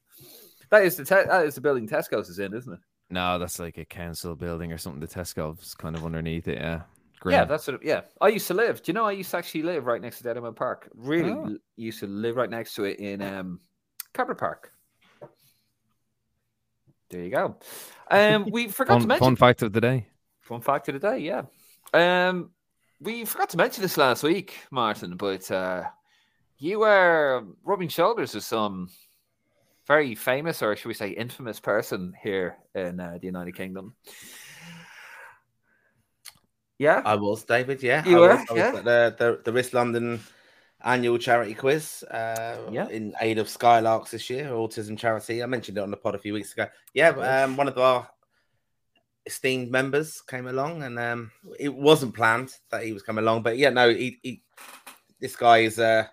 [0.71, 2.81] That is the te- that is the building Tesco's is in, isn't it?
[3.09, 5.01] no, that's like a council building or something.
[5.01, 6.59] The Tesco's kind of underneath it.
[6.59, 6.83] Yeah,
[7.21, 7.35] Grim.
[7.35, 7.83] Yeah, that's what.
[7.85, 8.83] Yeah, I used to live.
[8.83, 10.91] Do you know I used to actually live right next to Dalymount Park?
[10.95, 11.45] Really Oh.
[11.45, 13.61] l- used to live right next to it in um,
[14.13, 14.73] Cabra Park.
[17.11, 17.57] There you go.
[18.11, 20.09] Um, we forgot to mention fun fact of the day.
[20.41, 21.43] Fun fact of the day, yeah.
[21.97, 22.51] Um,
[23.01, 25.85] we forgot to mention this last week, Martin, but uh,
[26.59, 28.91] you were rubbing shoulders with some
[29.87, 33.95] very famous, or should we say, infamous person here in uh, the United Kingdom.
[36.79, 37.83] Yeah, I was David.
[37.83, 38.69] Yeah, You I were, was, I was yeah.
[38.77, 40.21] at the, the the Wrist London
[40.85, 42.03] annual charity quiz.
[42.03, 42.89] Uh, Yeah.
[42.89, 45.43] in aid of Skylarks this year, autism charity.
[45.43, 46.67] I mentioned it on the pod a few weeks ago.
[46.93, 48.07] Yeah, um, one of our
[49.27, 53.59] esteemed members came along, and um, it wasn't planned that he was coming along, but
[53.59, 54.43] yeah, no, he, he
[55.21, 56.11] this guy is a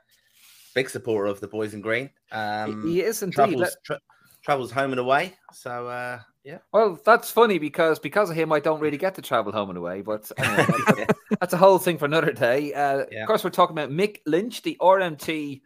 [0.75, 2.09] big supporter of the boys in green.
[2.31, 3.35] Um, he is indeed.
[3.35, 3.99] travels Let- tra-
[4.43, 5.33] travels home and away.
[5.53, 9.21] So uh, yeah, well, that's funny because because of him, I don't really get to
[9.21, 10.01] travel home and away.
[10.01, 12.73] But anyway, that's, that's a whole thing for another day.
[12.73, 13.21] Uh, Yeah.
[13.21, 15.61] Of course, we're talking about Mick Lynch, the RMT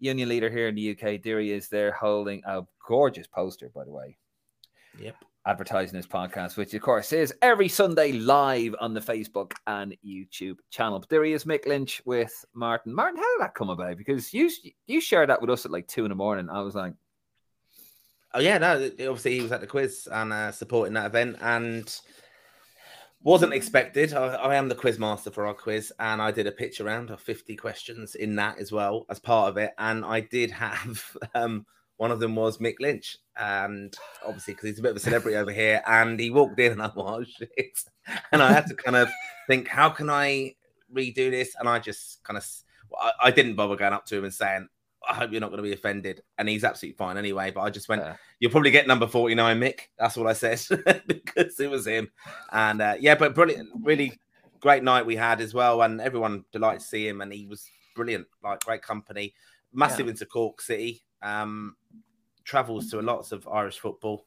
[0.00, 1.22] union leader here in the UK.
[1.22, 4.16] There he is there holding a gorgeous poster, by the way.
[5.00, 5.16] Yep.
[5.48, 10.58] Advertising this podcast, which of course is every Sunday live on the Facebook and YouTube
[10.70, 11.00] channel.
[11.00, 12.94] But there he is, Mick Lynch with Martin.
[12.94, 13.96] Martin, how did that come about?
[13.96, 14.50] Because you
[14.86, 16.50] you shared that with us at like two in the morning.
[16.50, 16.92] I was like,
[18.34, 18.74] Oh yeah, no.
[18.84, 21.98] Obviously, he was at the quiz and uh, supporting that event, and
[23.22, 24.12] wasn't expected.
[24.12, 27.10] I, I am the quiz master for our quiz, and I did a pitch round
[27.10, 29.72] of fifty questions in that as well as part of it.
[29.78, 31.64] And I did have um,
[31.98, 33.94] one of them was Mick Lynch, and
[34.26, 36.82] obviously because he's a bit of a celebrity over here, and he walked in, and
[36.82, 37.78] I was shit,
[38.32, 39.08] and I had to kind of
[39.46, 40.54] think, how can I
[40.92, 41.54] redo this?
[41.60, 42.46] And I just kind of,
[42.98, 44.68] I, I didn't bother going up to him and saying.
[45.08, 46.22] I hope you're not going to be offended.
[46.36, 47.50] And he's absolutely fine anyway.
[47.50, 49.80] But I just went, uh, You'll probably get number 49, Mick.
[49.98, 50.60] That's what I said
[51.06, 52.10] because it was him.
[52.52, 54.18] And uh, yeah, but brilliant, really
[54.60, 55.80] great night we had as well.
[55.82, 57.20] And everyone delighted to see him.
[57.22, 59.34] And he was brilliant, like great company,
[59.72, 60.10] massive Yeah.
[60.10, 61.76] into Cork City, um,
[62.44, 64.26] travels to lots of Irish football.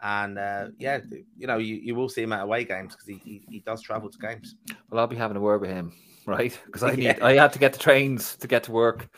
[0.00, 1.00] And uh, yeah,
[1.36, 3.80] you know, you, you will see him at away games because he, he, he does
[3.80, 4.54] travel to games.
[4.90, 5.92] well, I'll be having a word with him,
[6.26, 6.58] right?
[6.66, 7.18] Because I need Yeah.
[7.22, 9.08] I had to get the trains to get to work.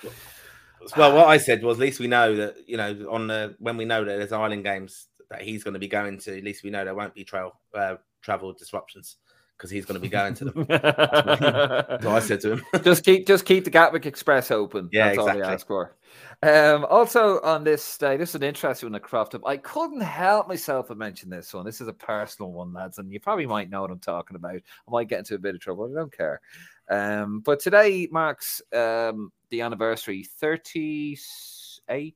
[0.96, 3.76] Well, what I said was, at least we know that you know on the when
[3.76, 6.38] we know that there's Ireland games that he's going to be going to.
[6.38, 9.16] At least we know there won't be trail uh, travel disruptions
[9.58, 10.66] because he's going to be going to them.
[10.68, 14.88] so I said to him, just keep just keep the Gatwick Express open.
[14.92, 15.42] Yeah, That's exactly.
[15.42, 15.96] all we ask for.
[16.40, 19.42] Um, also on this day, this is an interesting one that cropped up.
[19.44, 21.66] I couldn't help myself but mention this one.
[21.66, 24.54] This is a personal one, lads, and you probably might know what I'm talking about.
[24.54, 25.90] I might get into a bit of trouble.
[25.90, 26.40] I don't care.
[26.88, 32.14] Um, but today marks um, the anniversary 38,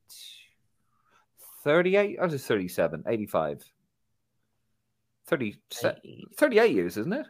[1.64, 3.71] 38, or is it 37, 85?
[5.26, 5.56] 30,
[6.36, 7.26] 38 years, isn't it?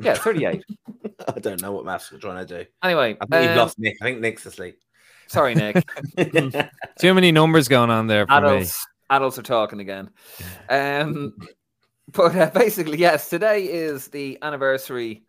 [0.00, 0.62] Yeah, 38.
[1.28, 2.70] I don't know what maths we're trying to do.
[2.82, 3.96] anyway, I think you've um, lost Nick.
[4.00, 4.78] I think Nick's asleep.
[5.26, 5.82] sorry, Nick.
[6.98, 8.48] Too many numbers going on there for me.
[8.48, 10.10] adults adults are talking again
[10.68, 11.32] um
[12.12, 15.22] but uh, basically yes today is the anniversary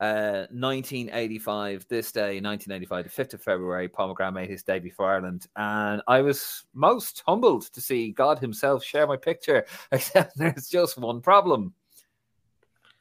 [0.00, 5.06] uh 1985 this day 1985 the 5th of february paul mcgrath made his debut for
[5.06, 5.46] ireland.
[5.56, 10.98] And i was most humbled to see god himself share my picture except there's just
[10.98, 11.74] one problem.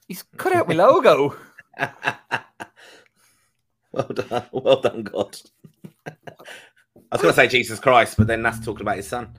[0.08, 1.36] He's cut out my logo.
[3.92, 5.36] Well done, well done, God.
[6.08, 6.12] I
[7.12, 9.34] was going to say Jesus Christ, but then that's talking about his son.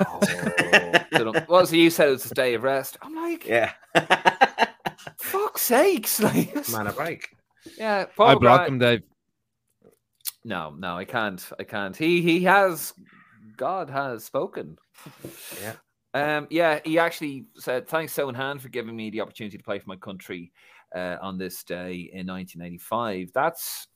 [0.00, 2.96] oh, well so you said it was a day of rest.
[3.02, 3.72] I'm like Yeah,
[5.58, 7.28] fuck's sakes like man, a break.
[7.78, 9.02] yeah paul I block McGrath- him, Dave.
[10.44, 11.44] No, no, I can't.
[11.58, 11.96] I can't.
[11.96, 12.94] He he has
[13.56, 14.78] God has spoken.
[15.60, 15.72] Yeah.
[16.14, 19.64] Um, yeah, he actually said, Thanks, so in hand, for giving me the opportunity to
[19.64, 20.52] play for my country
[20.94, 23.32] uh, on this day in 1985.
[23.34, 23.88] That's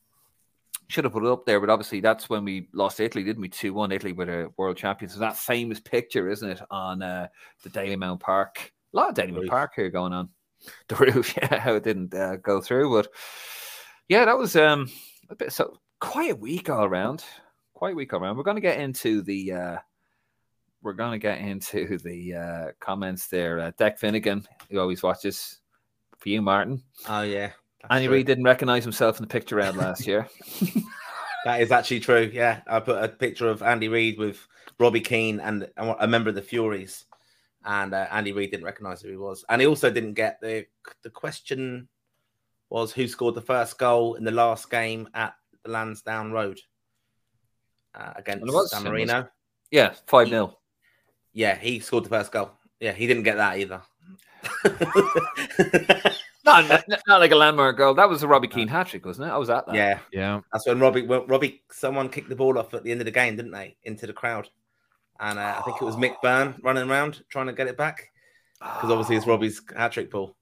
[0.89, 3.49] should have put it up there, but obviously that's when we lost Italy, didn't we?
[3.49, 5.15] 2 1 Italy with a world champions.
[5.15, 7.29] So that famous picture, isn't it, on uh,
[7.63, 8.73] the Dalymount Park?
[8.93, 10.29] A lot of Dalymount Park here going on.
[10.89, 13.09] The roof, yeah, how it didn't uh, go through, but
[14.09, 14.91] yeah, that was um
[15.31, 17.25] a bit so quite a week all around.
[17.75, 18.37] Quite a week all around.
[18.37, 19.77] We're going to get into the uh,
[20.83, 23.61] we're going to get into the uh, comments there.
[23.61, 25.61] Uh, Deck Finnegan, who always watches
[26.19, 26.83] for you, Martin.
[27.09, 27.53] Oh yeah,
[27.89, 28.09] Andy.
[28.09, 30.29] Reid didn't recognize himself in the picture round last year.
[31.45, 32.31] That is actually true.
[32.33, 34.47] Yeah, I put a picture of Andy Reid with
[34.79, 37.05] Robbie Keane and a member of the Fureys,
[37.65, 40.67] and uh, Andy Reid didn't recognise who he was, and he also didn't get the
[41.03, 41.89] the question
[42.69, 46.61] was who scored the first goal in the last game at the Lansdowne Road
[47.95, 49.29] uh, against Well, it was San Marino.
[49.71, 50.57] yeah, five 0
[51.33, 52.53] Yeah, he scored the first goal.
[52.79, 53.83] Yeah, he didn't get that either.
[56.43, 57.93] Not, not, not like a landmark goal.
[57.95, 59.33] That was a Robbie Keane hat trick, wasn't it?
[59.33, 59.75] I was at that.
[59.75, 60.41] yeah, Yeah.
[60.53, 63.11] That's when Robbie, when Robbie, someone kicked the ball off at the end of the
[63.11, 64.49] game, didn't they, into the crowd?
[65.21, 68.11] And uh, I think it was Mick Byrne running around trying to get it back
[68.59, 70.35] because obviously it's Robbie's hat trick ball.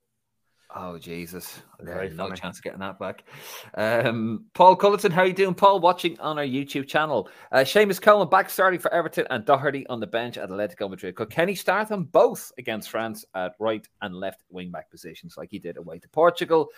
[0.75, 1.62] Oh Jesus!
[1.81, 2.38] Very Yeah, no funny.
[2.38, 3.25] chance of getting that back.
[3.75, 5.81] Um, Paul Culleton, how are you doing, Paul?
[5.81, 7.31] Watching on our YouTube channel.
[7.51, 11.14] Uh, Seamus Coleman back starting for Everton and Doherty on the bench at Atletico Madrid.
[11.14, 15.49] Could Kenny start them both against France at right and left wing back positions, like
[15.51, 16.69] he did away to Portugal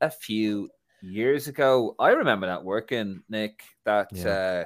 [0.00, 0.70] a few
[1.02, 1.96] years ago?
[1.98, 3.64] I remember that working, Nick.
[3.84, 4.28] That Yeah.
[4.28, 4.64] uh,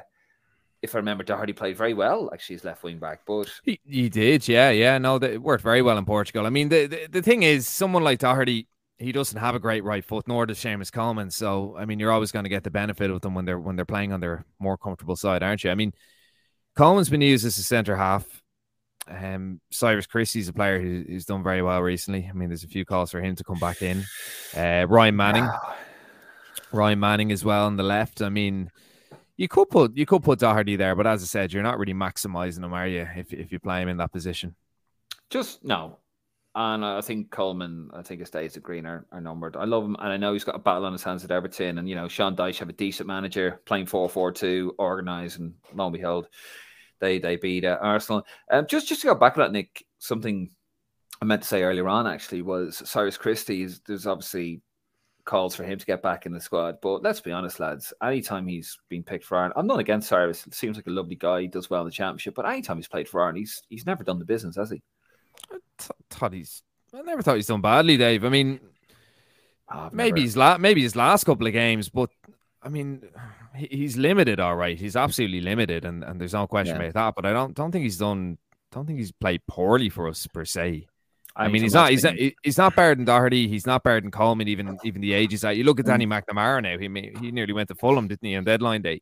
[0.85, 2.31] if I remember, Doherty played very well.
[2.33, 4.99] Actually, as left wing back, but He, he did, yeah, yeah.
[4.99, 6.47] No, that it worked very well in Portugal.
[6.47, 8.69] I mean, the, the the thing is, someone like Doherty,
[8.99, 11.31] he doesn't have a great right foot, nor does Seamus Coleman.
[11.31, 13.77] So, I mean, you're always going to get the benefit of them when they're when
[13.77, 15.71] they're playing on their more comfortable side, aren't you?
[15.71, 15.95] I mean,
[16.77, 18.43] Coleman's been used as a centre half.
[19.09, 22.29] Um, Cyrus Christie's a player who, who's done very well recently.
[22.29, 24.05] I mean, there's a few calls for him to come back in.
[24.57, 25.49] Uh, Ryan Manning,
[26.73, 28.23] Ryan Manning as well on the left.
[28.23, 28.71] I mean,
[29.37, 31.95] you could put you could put Doherty there, but as I said, you're not really
[31.95, 33.07] maximizing him, are you?
[33.17, 34.55] If if you play him in that position.
[35.31, 35.99] Just no.
[36.57, 39.57] And I think Coleman, I think his days at Green are, are numbered.
[39.57, 41.79] I love him, and I know he's got a battle on his hands at Everton.
[41.79, 45.93] And you know, Sean Dyche have a decent manager playing 4-4-2, organised, and lo and
[45.93, 46.29] behold,
[47.01, 48.25] they they beat uh, Arsenal.
[48.53, 50.49] Um, just just to go back to that, Nick, something
[51.21, 53.63] I meant to say earlier on actually was Cyrus Christie.
[53.63, 54.63] Is, there's obviously
[55.25, 57.93] calls for him to get back in the squad, but let's be honest, lads.
[58.03, 60.47] Anytime he's been picked for Ireland, I'm not against Cyrus.
[60.47, 61.43] It seems like a lovely guy.
[61.43, 64.05] He does well in the championship, but anytime he's played for Ireland, he's he's never
[64.05, 64.83] done the business, has he?
[65.53, 65.59] I
[66.11, 66.63] thought he's.
[66.95, 68.25] I never thought he's done badly, Dave.
[68.25, 68.61] I mean,
[69.73, 72.11] Oh, maybe his la- maybe his last couple of games, but
[72.63, 73.03] I mean,
[73.57, 74.39] he's limited.
[74.39, 76.83] All right, he's absolutely limited, and, and there's no question Yeah.
[76.89, 77.15] about that.
[77.23, 78.37] But I don't don't think he's done.
[78.73, 80.87] Don't think he's played poorly for us per se.
[81.37, 81.85] I mean, he's not.
[81.85, 82.15] that's He's not.
[82.17, 83.49] been- He's not better than Doherty.
[83.49, 84.47] He's not better than Coleman.
[84.49, 86.79] Even even the ages that you look at Danny McNamara now.
[86.79, 89.01] He he nearly went to Fulham, didn't he, on deadline day?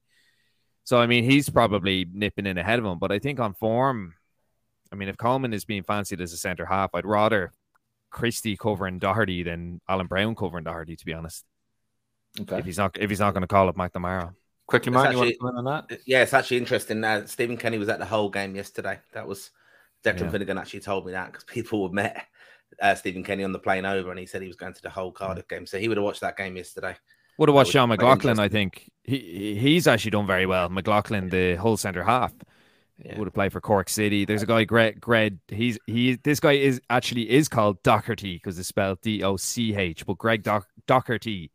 [0.85, 2.99] So I mean, he's probably nipping in ahead of him.
[2.99, 4.15] But I think on form,
[4.91, 7.53] I mean, if Coleman is being fancied as a centre half, I'd rather
[8.11, 10.97] Christie covering Doherty than Alan Browne covering Doherty.
[10.97, 11.45] To be honest,
[12.41, 12.59] Okay.
[12.61, 14.35] if he's not if he's not going to call up McNamara.
[14.67, 16.01] Quickly, It's Martin, you want actually- to comment on that?
[16.07, 17.05] Yeah, it's actually interesting.
[17.05, 19.01] Uh, Stephen Kenny was at the Hull game yesterday.
[19.13, 19.51] That was
[20.05, 20.31] Declan Yeah.
[20.31, 22.27] Finnegan actually told me that because people were met
[22.81, 24.91] uh, Stephen Kenny on the plane over, and he said he was going to the
[24.91, 26.97] Hull Cardiff game, so he would have watched that game yesterday.
[27.39, 28.39] Would have watched Sean McLaughlin.
[28.39, 30.69] I think he he's actually done very well.
[30.69, 32.33] McLaughlin, the Hull centre half,
[33.03, 33.19] Yeah.
[33.19, 34.25] would have played for Cork City.
[34.25, 35.01] There's a guy, Greg.
[35.01, 36.17] Greg he's he.
[36.23, 40.05] This guy is actually is called Docherty because it's spelled D O C H.
[40.07, 41.51] But Greg Doc, Docherty,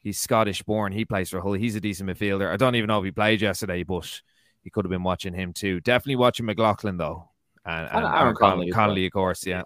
[0.00, 0.92] he's Scottish born.
[0.92, 1.54] He plays for Hull.
[1.54, 2.50] He's a decent midfielder.
[2.52, 4.20] I don't even know if he played yesterday, but
[4.62, 5.80] he could have been watching him too.
[5.80, 7.28] Definitely watching McLaughlin though,
[7.66, 9.06] and, And and Aaron Aaron Connolly Connolly, well.
[9.06, 9.46] Of course.
[9.46, 9.62] Yeah.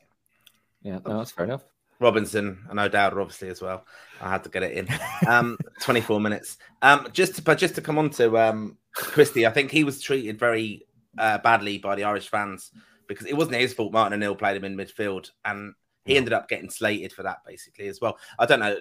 [0.83, 1.63] Yeah, no, that's fair enough.
[2.01, 3.85] Robinson and O'Dowd obviously as well.
[4.23, 4.89] I had to get it in.
[5.29, 6.57] Um, 24 minutes.
[6.81, 10.01] Um, just to, but just to come on to um, Christie, I think he was
[10.01, 10.87] treated very
[11.19, 12.71] uh, badly by the Irish fans
[13.07, 13.93] because it wasn't his fault.
[13.93, 17.89] Martin O'Neill played him in midfield, and he ended up getting slated for that basically
[17.89, 18.17] as well.
[18.39, 18.77] I don't know.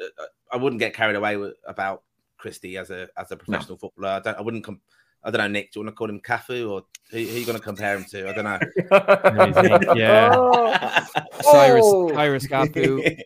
[0.52, 2.04] I wouldn't get carried away with, about
[2.38, 4.14] Christie as a as a professional footballer.
[4.14, 4.38] I don't.
[4.38, 4.64] I wouldn't.
[4.64, 4.82] Com-
[5.24, 5.72] I don't know, Nick.
[5.72, 7.98] Do you want to call him Cafu or who, who are you going to compare
[7.98, 8.30] him to?
[8.30, 8.60] I don't know.
[8.92, 9.98] Let me think.
[9.98, 11.06] Yeah.
[11.42, 12.10] Cyrus Oh.
[12.14, 13.18] Cyrus Cafu.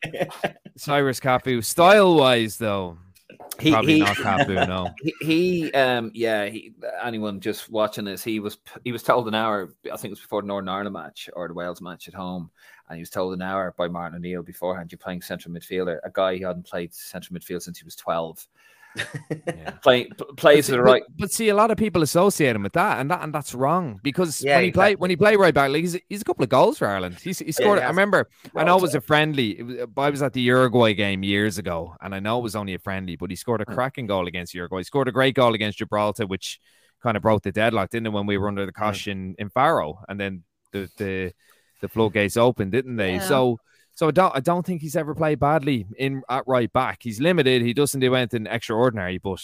[0.77, 1.63] Cyrus Cafu.
[1.63, 2.97] Style wise though,
[3.59, 4.67] He- probably he- not Cafu.
[4.67, 4.89] No.
[5.03, 5.13] He,
[5.69, 9.73] he um yeah he, anyone just watching this he was he was told an hour
[9.85, 12.49] i think it was before the northern ireland match or the wales match at home
[12.89, 16.09] and he was told an hour by martin o'neill beforehand you're playing central midfielder a
[16.11, 18.45] guy who hadn't played central midfield since he was 12
[18.95, 19.71] Yeah.
[19.83, 22.63] Play, p- plays to the But- right But see, a lot of people associate him
[22.63, 25.01] with that, and that and that's wrong because Yeah, when he play exactly.
[25.01, 27.17] when he play right back, like he's, he's a couple of goals for Ireland.
[27.21, 27.79] He's, he scored.
[27.79, 28.29] he I remember.
[28.55, 29.59] I know it was a friendly.
[29.59, 32.55] It was, I was at the Uruguay game years ago, and I know it was
[32.55, 33.73] only a friendly, but he scored a Hmm.
[33.73, 34.79] cracking goal against Uruguay.
[34.79, 36.59] He scored a great goal against Gibraltar, which
[37.01, 38.11] kind of broke the deadlock, didn't it?
[38.13, 38.83] When we were under the Hmm.
[38.83, 41.33] cosh in, in Faro, and then the the
[41.81, 43.13] the floodgates opened, didn't they?
[43.15, 43.21] Yeah.
[43.27, 43.59] So.
[44.03, 46.99] So I don't, I don't think he's ever played badly in at right back.
[47.01, 47.61] He's limited.
[47.61, 49.41] He doesn't do anything extraordinary, but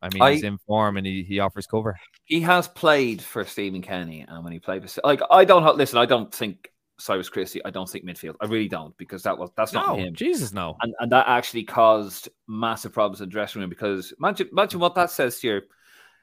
[0.00, 1.94] I mean, I- he's in form and he, he offers cover.
[2.24, 5.98] he has played for Stephen Kenny, and when he played for like I don't listen,
[5.98, 9.50] I don't think Cyrus Christie, I don't think midfield, I really don't because that was
[9.58, 10.14] that's not No, him.
[10.14, 10.74] Jesus, no.
[10.80, 14.94] and, and that actually caused massive problems in the dressing room because imagine, imagine what
[14.94, 15.60] that says to your,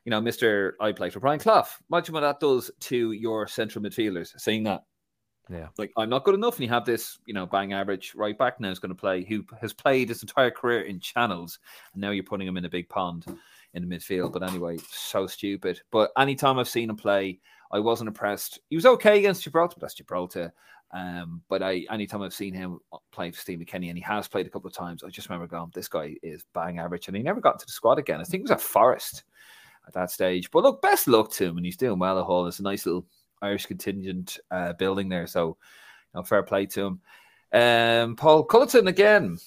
[0.05, 1.67] you know, Mister I play for Brian Clough.
[1.91, 4.31] Imagine what that does to your central midfielders.
[4.41, 4.85] Saying that,
[5.49, 5.67] Yeah.
[5.77, 8.59] like I'm not good enough, and you have this, you know, bang average right back
[8.59, 11.59] now is going to play who has played his entire career in channels,
[11.93, 13.25] and now you're putting him in a big pond
[13.73, 14.33] in the midfield.
[14.33, 15.81] But anyway, so stupid.
[15.91, 17.39] But anytime I've seen him play,
[17.71, 18.59] I wasn't impressed.
[18.69, 20.53] He was okay against Gibraltar, but that's Gibraltar.
[20.91, 22.79] Um, but I anytime I've seen him
[23.11, 25.47] play for Stephen Kenny, and he has played a couple of times, I just remember
[25.47, 28.21] going, this guy is bang average, and he never got into the squad again.
[28.21, 29.23] I think it was at Forest
[29.87, 30.49] at that stage.
[30.51, 32.47] But look, best luck to him, and he's doing well at Hull.
[32.47, 33.05] It's a nice little
[33.41, 35.47] Irish contingent uh, building there, so
[36.13, 37.01] you know, fair play to him.
[37.51, 39.37] Um, Paul Culleton again.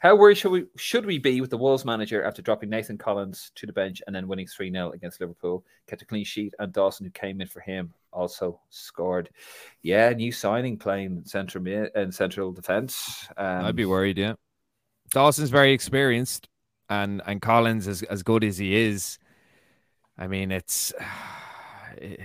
[0.00, 3.50] How worried should we should we be with the Wolves manager after dropping Nathan Collins
[3.56, 5.64] to the bench and then winning 3 0 against Liverpool?
[5.88, 9.28] Kept a clean sheet, and Dawson, who came in for him, also scored.
[9.82, 13.26] Yeah, new signing playing central mid and central defense.
[13.36, 14.34] Um, I'd be worried, yeah.
[15.10, 16.48] Dawson's very experienced
[16.88, 19.18] and and Collins as as good as he is.
[20.16, 20.92] I mean, it's
[21.96, 22.20] it-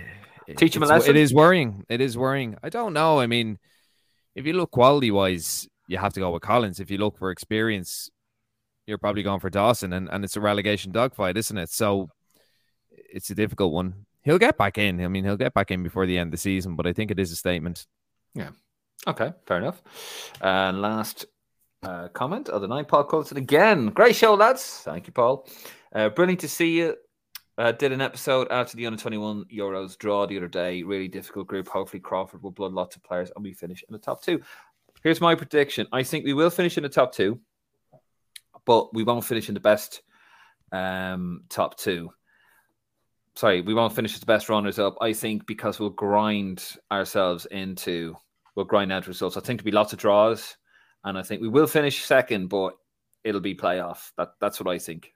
[0.56, 1.10] Teach him a lesson?
[1.10, 1.84] It is worrying.
[1.88, 2.56] It is worrying.
[2.62, 3.20] I don't know.
[3.20, 3.58] I mean,
[4.34, 6.80] if you look quality wise, you have to go with Collins.
[6.80, 8.10] If you look for experience,
[8.86, 11.70] you're probably going for Dawson, and, and it's a relegation dogfight, isn't it?
[11.70, 12.10] So
[12.90, 14.06] it's a difficult one.
[14.22, 15.02] He'll get back in.
[15.02, 17.10] I mean, he'll get back in before the end of the season, but I think
[17.10, 17.86] it is a statement.
[18.34, 18.50] Yeah.
[19.06, 19.82] Okay, fair enough.
[20.40, 21.26] And last
[21.82, 23.88] uh, comment of the night, Paul Culleton again.
[23.88, 24.80] Great show, lads.
[24.84, 25.46] Thank you, Paul.
[25.94, 26.96] Uh, brilliant to see you.
[27.56, 30.82] Uh, did an episode after the under 21 Euros draw the other day.
[30.82, 31.68] Really difficult group.
[31.68, 34.40] Hopefully, Crawford will blood lots of players and we finish in the top two.
[35.04, 37.38] Here's my prediction I think we will finish in the top two,
[38.64, 40.02] but we won't finish in the best
[40.72, 42.10] um, top two.
[43.36, 44.96] Sorry, we won't finish as the best runners up.
[45.00, 48.16] I think because we'll grind ourselves into
[48.56, 49.36] we'll grind out results.
[49.36, 50.56] I think there'll be lots of draws,
[51.04, 52.74] and I think we will finish second, but
[53.22, 54.10] it'll be playoff.
[54.16, 55.13] That that's what I think.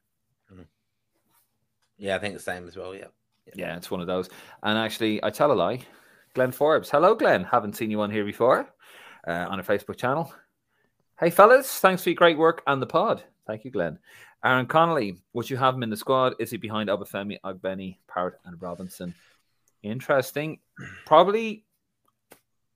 [1.98, 2.94] Yeah, I think the same as well.
[2.94, 3.08] Yeah.
[3.54, 4.28] Yeah, it's one of those.
[4.62, 5.80] And actually, I tell a lie.
[6.34, 6.90] Glenn Forbes.
[6.90, 7.44] Hello, Glenn.
[7.44, 8.68] Haven't seen you on here before
[9.26, 10.32] uh, on our Facebook channel.
[11.18, 11.80] Hey, fellas.
[11.80, 13.24] Thanks for your great work and the pod.
[13.46, 13.98] Thank you, Glenn.
[14.44, 15.16] Aaron Connolly.
[15.32, 16.34] Would you have him in the squad?
[16.38, 19.14] Is he behind Obafemi, Ogbene, Parrott, and Robinson?
[19.82, 20.60] Interesting.
[21.06, 21.64] Probably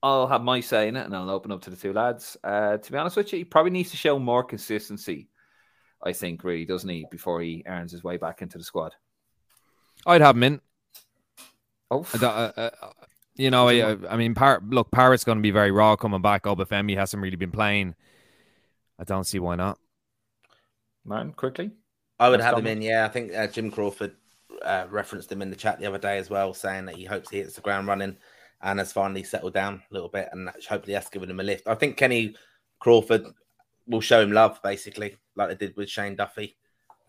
[0.01, 2.35] I'll have my say in it and I'll open up to the two lads.
[2.43, 5.29] Uh, to be honest with you, he probably needs to show more consistency,
[6.03, 8.93] I think, really, doesn't he, before he earns his way back into the squad.
[10.05, 10.61] I'd have him in.
[11.91, 12.69] Oh, I don't- uh, uh,
[13.35, 16.43] you know, I, I mean, Par- look, Parrott's going to be very raw coming back.
[16.43, 17.95] Obafemi hasn't really been playing.
[18.99, 19.79] I don't see why not.
[21.03, 21.71] Man, quickly.
[22.19, 22.81] I would That's have him in.
[22.81, 24.15] Yeah, I think uh, Jim Crawford
[24.63, 27.29] uh, referenced him in the chat the other day as well, saying that he hopes
[27.29, 28.15] he hits the ground running
[28.61, 31.43] and has finally settled down a little bit, and that's- hopefully that's given him a
[31.43, 31.67] lift.
[31.67, 32.35] I think Kenny
[32.79, 33.25] Crawford
[33.87, 36.55] will show him love, basically, like they did with Shane Duffy.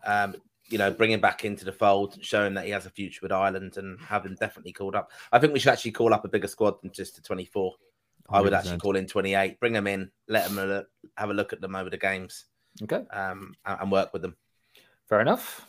[0.05, 0.35] Um,
[0.69, 3.19] you know, bring him back into the fold, show him that he has a future
[3.21, 5.11] with Ireland, and have him definitely called up.
[5.31, 7.73] I think we should actually call up a bigger squad than just the 24.
[8.29, 10.83] I would actually call in 28, bring them in, let them
[11.17, 12.45] have a look at them over the games,
[12.81, 13.03] Okay.
[13.11, 14.35] um, and, and work with them.
[15.07, 15.67] Fair enough.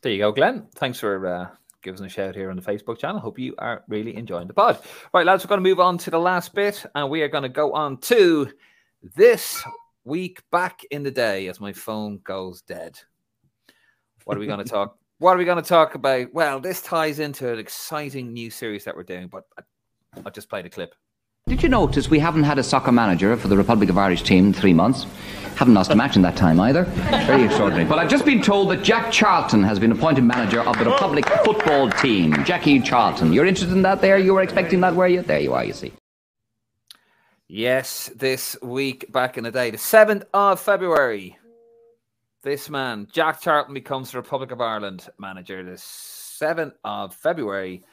[0.00, 0.68] There you go, Glenn.
[0.76, 1.48] Thanks for uh,
[1.82, 3.20] giving us a shout here on the Facebook channel.
[3.20, 4.78] Hope you are really enjoying the pod.
[5.12, 7.42] Right, lads, we're going to move on to the last bit, and we are going
[7.42, 8.50] to go on to
[9.14, 9.62] this
[10.04, 12.98] week back in the day as my phone goes dead.
[14.28, 14.98] What are we going to talk?
[15.20, 16.34] What are we going to talk about?
[16.34, 19.62] Well, this ties into an exciting new series that we're doing, but I,
[20.22, 20.94] I'll just play the clip.
[21.46, 24.48] Did you notice we haven't had a soccer manager for the Republic of Irish team
[24.48, 25.06] in three months?
[25.56, 26.84] Haven't lost a match in that time either.
[27.24, 27.86] Very extraordinary.
[27.86, 31.26] But I've just been told that Jack Charlton has been appointed manager of the Republic
[31.42, 32.44] football team.
[32.44, 33.32] Jackie Charlton.
[33.32, 34.18] You're interested in that there?
[34.18, 35.22] You were expecting that, were you?
[35.22, 35.90] There you are, you see.
[37.48, 41.37] Yes, this week back in the day, the 7th of February,
[42.42, 45.62] this man, Jack Charlton, becomes the Republic of Ireland manager.
[45.64, 47.84] The 7th of February.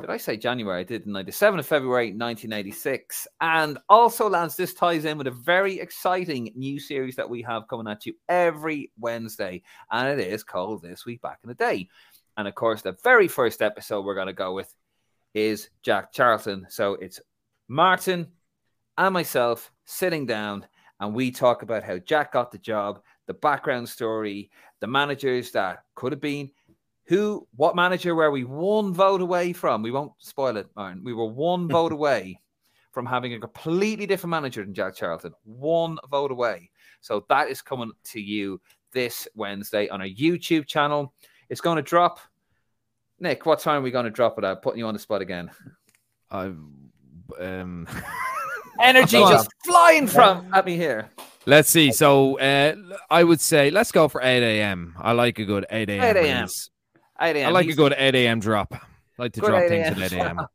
[0.00, 0.80] Did I say January?
[0.80, 3.26] I didn't The 7th of February, 1986.
[3.40, 7.68] And also, Lance, this ties in with a very exciting new series that we have
[7.68, 9.62] coming at you every Wednesday.
[9.90, 11.88] And it is called This Week Back in the Day.
[12.36, 14.74] And of course, the very first episode we're going to go with
[15.34, 16.66] is Jack Charlton.
[16.70, 17.20] So it's
[17.68, 18.28] Martin
[18.96, 20.66] and myself sitting down
[21.02, 23.02] and we talk about how Jack got the job,
[23.32, 26.50] the background story, the managers that could have been,
[27.06, 29.82] who, what manager were we one vote away from?
[29.82, 31.02] We won't spoil it, Aaron.
[31.02, 32.38] We were one vote away
[32.92, 35.32] from having a completely different manager than Jack Charlton.
[35.44, 36.70] One vote away.
[37.00, 38.60] So that is coming to you
[38.92, 41.14] this Wednesday on our YouTube channel.
[41.48, 42.20] It's going to drop.
[43.18, 44.60] Nick, what time are we going to drop it at?
[44.60, 45.50] Putting you on the spot again.
[46.30, 46.58] I've,
[47.40, 47.88] um,
[48.80, 51.10] Energy just flying from at me here.
[51.46, 51.92] Let's see.
[51.92, 52.74] So uh,
[53.10, 54.94] I would say let's go for 8 a.m.
[54.98, 56.16] I like a good 8 a.m.
[56.16, 56.48] 8 a.m.
[57.20, 57.48] 8 a.m.
[57.48, 58.40] I like a good 8 a.m.
[58.40, 58.72] drop.
[58.74, 58.80] I
[59.18, 60.40] like to Good drop 8 things at 8 a.m.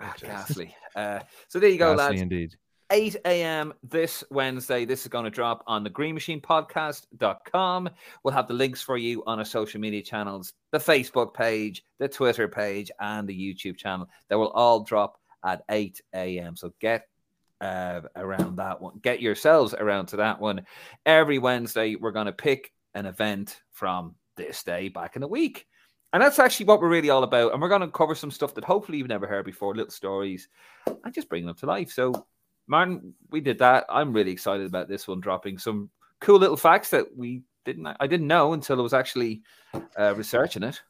[0.00, 0.74] Ah, ghastly.
[0.96, 2.22] Uh, so there you go, Ghastly lads.
[2.22, 2.56] indeed.
[2.90, 3.72] 8 a.m.
[3.82, 4.84] this Wednesday.
[4.84, 7.88] This is going to drop on the Green Machine Podcast.com.
[8.22, 12.08] We'll have the links for you on our social media channels, the Facebook page, the
[12.08, 14.08] Twitter page, and the YouTube channel.
[14.28, 16.56] They will all drop at 8 a.m.
[16.56, 17.06] So get
[17.64, 18.98] uh, around that one.
[19.02, 20.66] Get yourselves around to that one.
[21.06, 25.66] Every Wednesday, we're going to pick an event from this day back in the week.
[26.12, 27.52] And that's actually what we're really all about.
[27.52, 30.48] And we're going to cover some stuff that hopefully you've never heard before, little stories,
[30.86, 31.90] and just bring them to life.
[31.90, 32.26] So,
[32.68, 33.86] Martin, we did that.
[33.88, 35.90] I'm really excited about this one dropping some
[36.20, 39.42] cool little facts that we didn't I didn't know until I was actually
[39.98, 40.80] uh, researching it.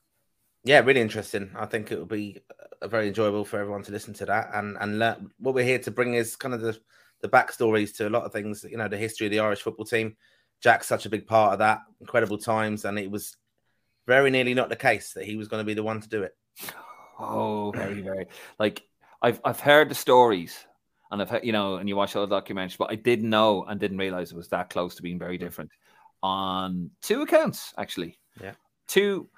[0.65, 1.51] Yeah, really interesting.
[1.57, 2.41] I think it will be
[2.81, 5.31] uh, very enjoyable for everyone to listen to that and and learn.
[5.39, 6.79] What we're here to bring is kind of the
[7.21, 8.65] the backstories to a lot of things.
[8.69, 10.17] You know, the history of the Irish football team.
[10.63, 11.81] Jack's such a big part of that.
[12.01, 13.37] Incredible times, and it was
[14.07, 16.23] very nearly not the case that he was going to be the one to do
[16.23, 16.35] it.
[17.19, 18.27] Oh, very, very.
[18.59, 18.83] Like
[19.21, 20.57] I've I've heard the stories,
[21.11, 23.65] and I've heard, you know, and you watch all the documentaries, but I didn't know
[23.65, 25.71] and didn't realize it was that close to being very different
[26.23, 28.19] on two accounts actually.
[28.43, 28.55] Yeah.
[28.89, 29.29] Two,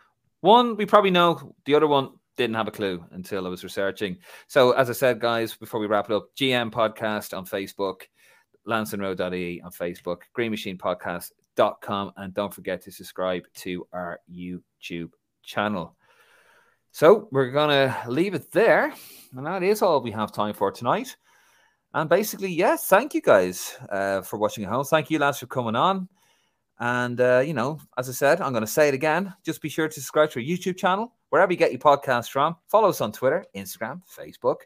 [0.40, 4.18] one we probably know, the other one didn't have a clue until I was researching.
[4.46, 8.02] So as I said, guys, before we wrap it up, GM podcast on Facebook,
[8.66, 15.10] lansonroad.ie on Facebook, Green Machine and don't forget to subscribe to our YouTube
[15.42, 15.96] channel.
[16.92, 18.92] So we're gonna leave it there,
[19.36, 21.16] and that is all we have time for tonight.
[21.92, 24.84] And basically, yes, thank you guys uh, for watching at home.
[24.84, 26.08] Thank you, lads, for coming on.
[26.78, 29.32] And uh, you know, as I said, I'm going to say it again.
[29.44, 32.56] Just be sure to subscribe to our YouTube channel wherever you get your podcasts from.
[32.68, 34.56] Follow us on Twitter, Instagram, Facebook,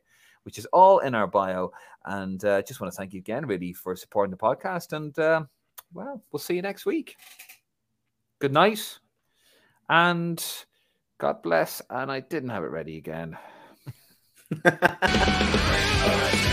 [0.42, 1.70] which is all in our bio.
[2.04, 4.92] And uh, just want to thank you again, really, for supporting the podcast.
[4.92, 5.44] And uh,
[5.92, 7.16] well, we'll see you next week.
[8.40, 8.98] Good night,
[9.88, 10.44] and
[11.18, 11.82] God bless.
[11.90, 13.36] And I didn't have it ready again.